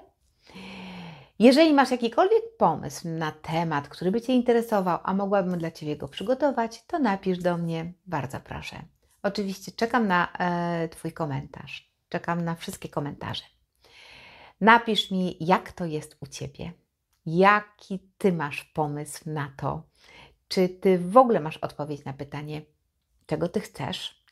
Jeżeli 1.39 1.73
masz 1.73 1.91
jakikolwiek 1.91 2.57
pomysł 2.57 3.07
na 3.07 3.31
temat, 3.31 3.87
który 3.87 4.11
by 4.11 4.21
Cię 4.21 4.33
interesował, 4.33 4.99
a 5.03 5.13
mogłabym 5.13 5.57
dla 5.57 5.71
Ciebie 5.71 5.97
go 5.97 6.07
przygotować, 6.07 6.83
to 6.87 6.99
napisz 6.99 7.37
do 7.37 7.57
mnie, 7.57 7.93
bardzo 8.05 8.39
proszę. 8.39 8.83
Oczywiście 9.23 9.71
czekam 9.71 10.07
na 10.07 10.33
e, 10.33 10.89
Twój 10.89 11.13
komentarz, 11.13 11.93
czekam 12.09 12.45
na 12.45 12.55
wszystkie 12.55 12.89
komentarze. 12.89 13.43
Napisz 14.61 15.11
mi, 15.11 15.37
jak 15.39 15.71
to 15.71 15.85
jest 15.85 16.17
u 16.19 16.27
Ciebie, 16.27 16.73
jaki 17.25 17.99
Ty 18.17 18.33
masz 18.33 18.63
pomysł 18.63 19.29
na 19.29 19.53
to, 19.57 19.83
czy 20.47 20.69
Ty 20.69 20.99
w 20.99 21.17
ogóle 21.17 21.39
masz 21.39 21.57
odpowiedź 21.57 22.05
na 22.05 22.13
pytanie, 22.13 22.61
czego 23.25 23.49
Ty 23.49 23.59
chcesz, 23.59 24.25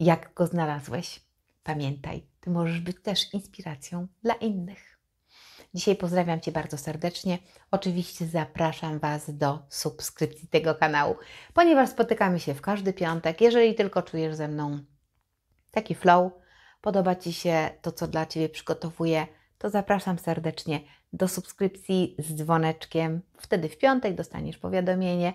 jak 0.00 0.34
go 0.34 0.46
znalazłeś. 0.46 1.20
Pamiętaj, 1.62 2.26
Ty 2.40 2.50
możesz 2.50 2.80
być 2.80 2.96
też 3.02 3.34
inspiracją 3.34 4.06
dla 4.22 4.34
innych. 4.34 4.97
Dzisiaj 5.78 5.96
pozdrawiam 5.96 6.40
Cię 6.40 6.52
bardzo 6.52 6.78
serdecznie. 6.78 7.38
Oczywiście 7.70 8.26
zapraszam 8.26 8.98
Was 8.98 9.36
do 9.36 9.58
subskrypcji 9.68 10.48
tego 10.48 10.74
kanału, 10.74 11.16
ponieważ 11.54 11.88
spotykamy 11.88 12.40
się 12.40 12.54
w 12.54 12.60
każdy 12.60 12.92
piątek. 12.92 13.40
Jeżeli 13.40 13.74
tylko 13.74 14.02
czujesz 14.02 14.34
ze 14.34 14.48
mną 14.48 14.78
taki 15.70 15.94
flow, 15.94 16.32
podoba 16.80 17.16
Ci 17.16 17.32
się 17.32 17.70
to, 17.82 17.92
co 17.92 18.08
dla 18.08 18.26
Ciebie 18.26 18.48
przygotowuję, 18.48 19.26
to 19.58 19.70
zapraszam 19.70 20.18
serdecznie 20.18 20.80
do 21.12 21.28
subskrypcji 21.28 22.16
z 22.18 22.34
dzwoneczkiem. 22.34 23.22
Wtedy 23.36 23.68
w 23.68 23.78
piątek 23.78 24.14
dostaniesz 24.14 24.58
powiadomienie 24.58 25.32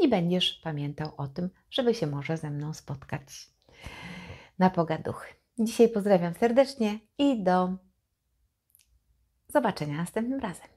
i 0.00 0.08
będziesz 0.08 0.60
pamiętał 0.64 1.12
o 1.16 1.28
tym, 1.28 1.50
żeby 1.70 1.94
się 1.94 2.06
może 2.06 2.36
ze 2.36 2.50
mną 2.50 2.74
spotkać 2.74 3.50
na 4.58 4.70
pogaduchy. 4.70 5.34
Dzisiaj 5.58 5.88
pozdrawiam 5.88 6.34
serdecznie 6.34 6.98
i 7.18 7.42
do 7.42 7.76
zobaczenia 9.54 9.96
następnym 9.96 10.40
razem. 10.40 10.73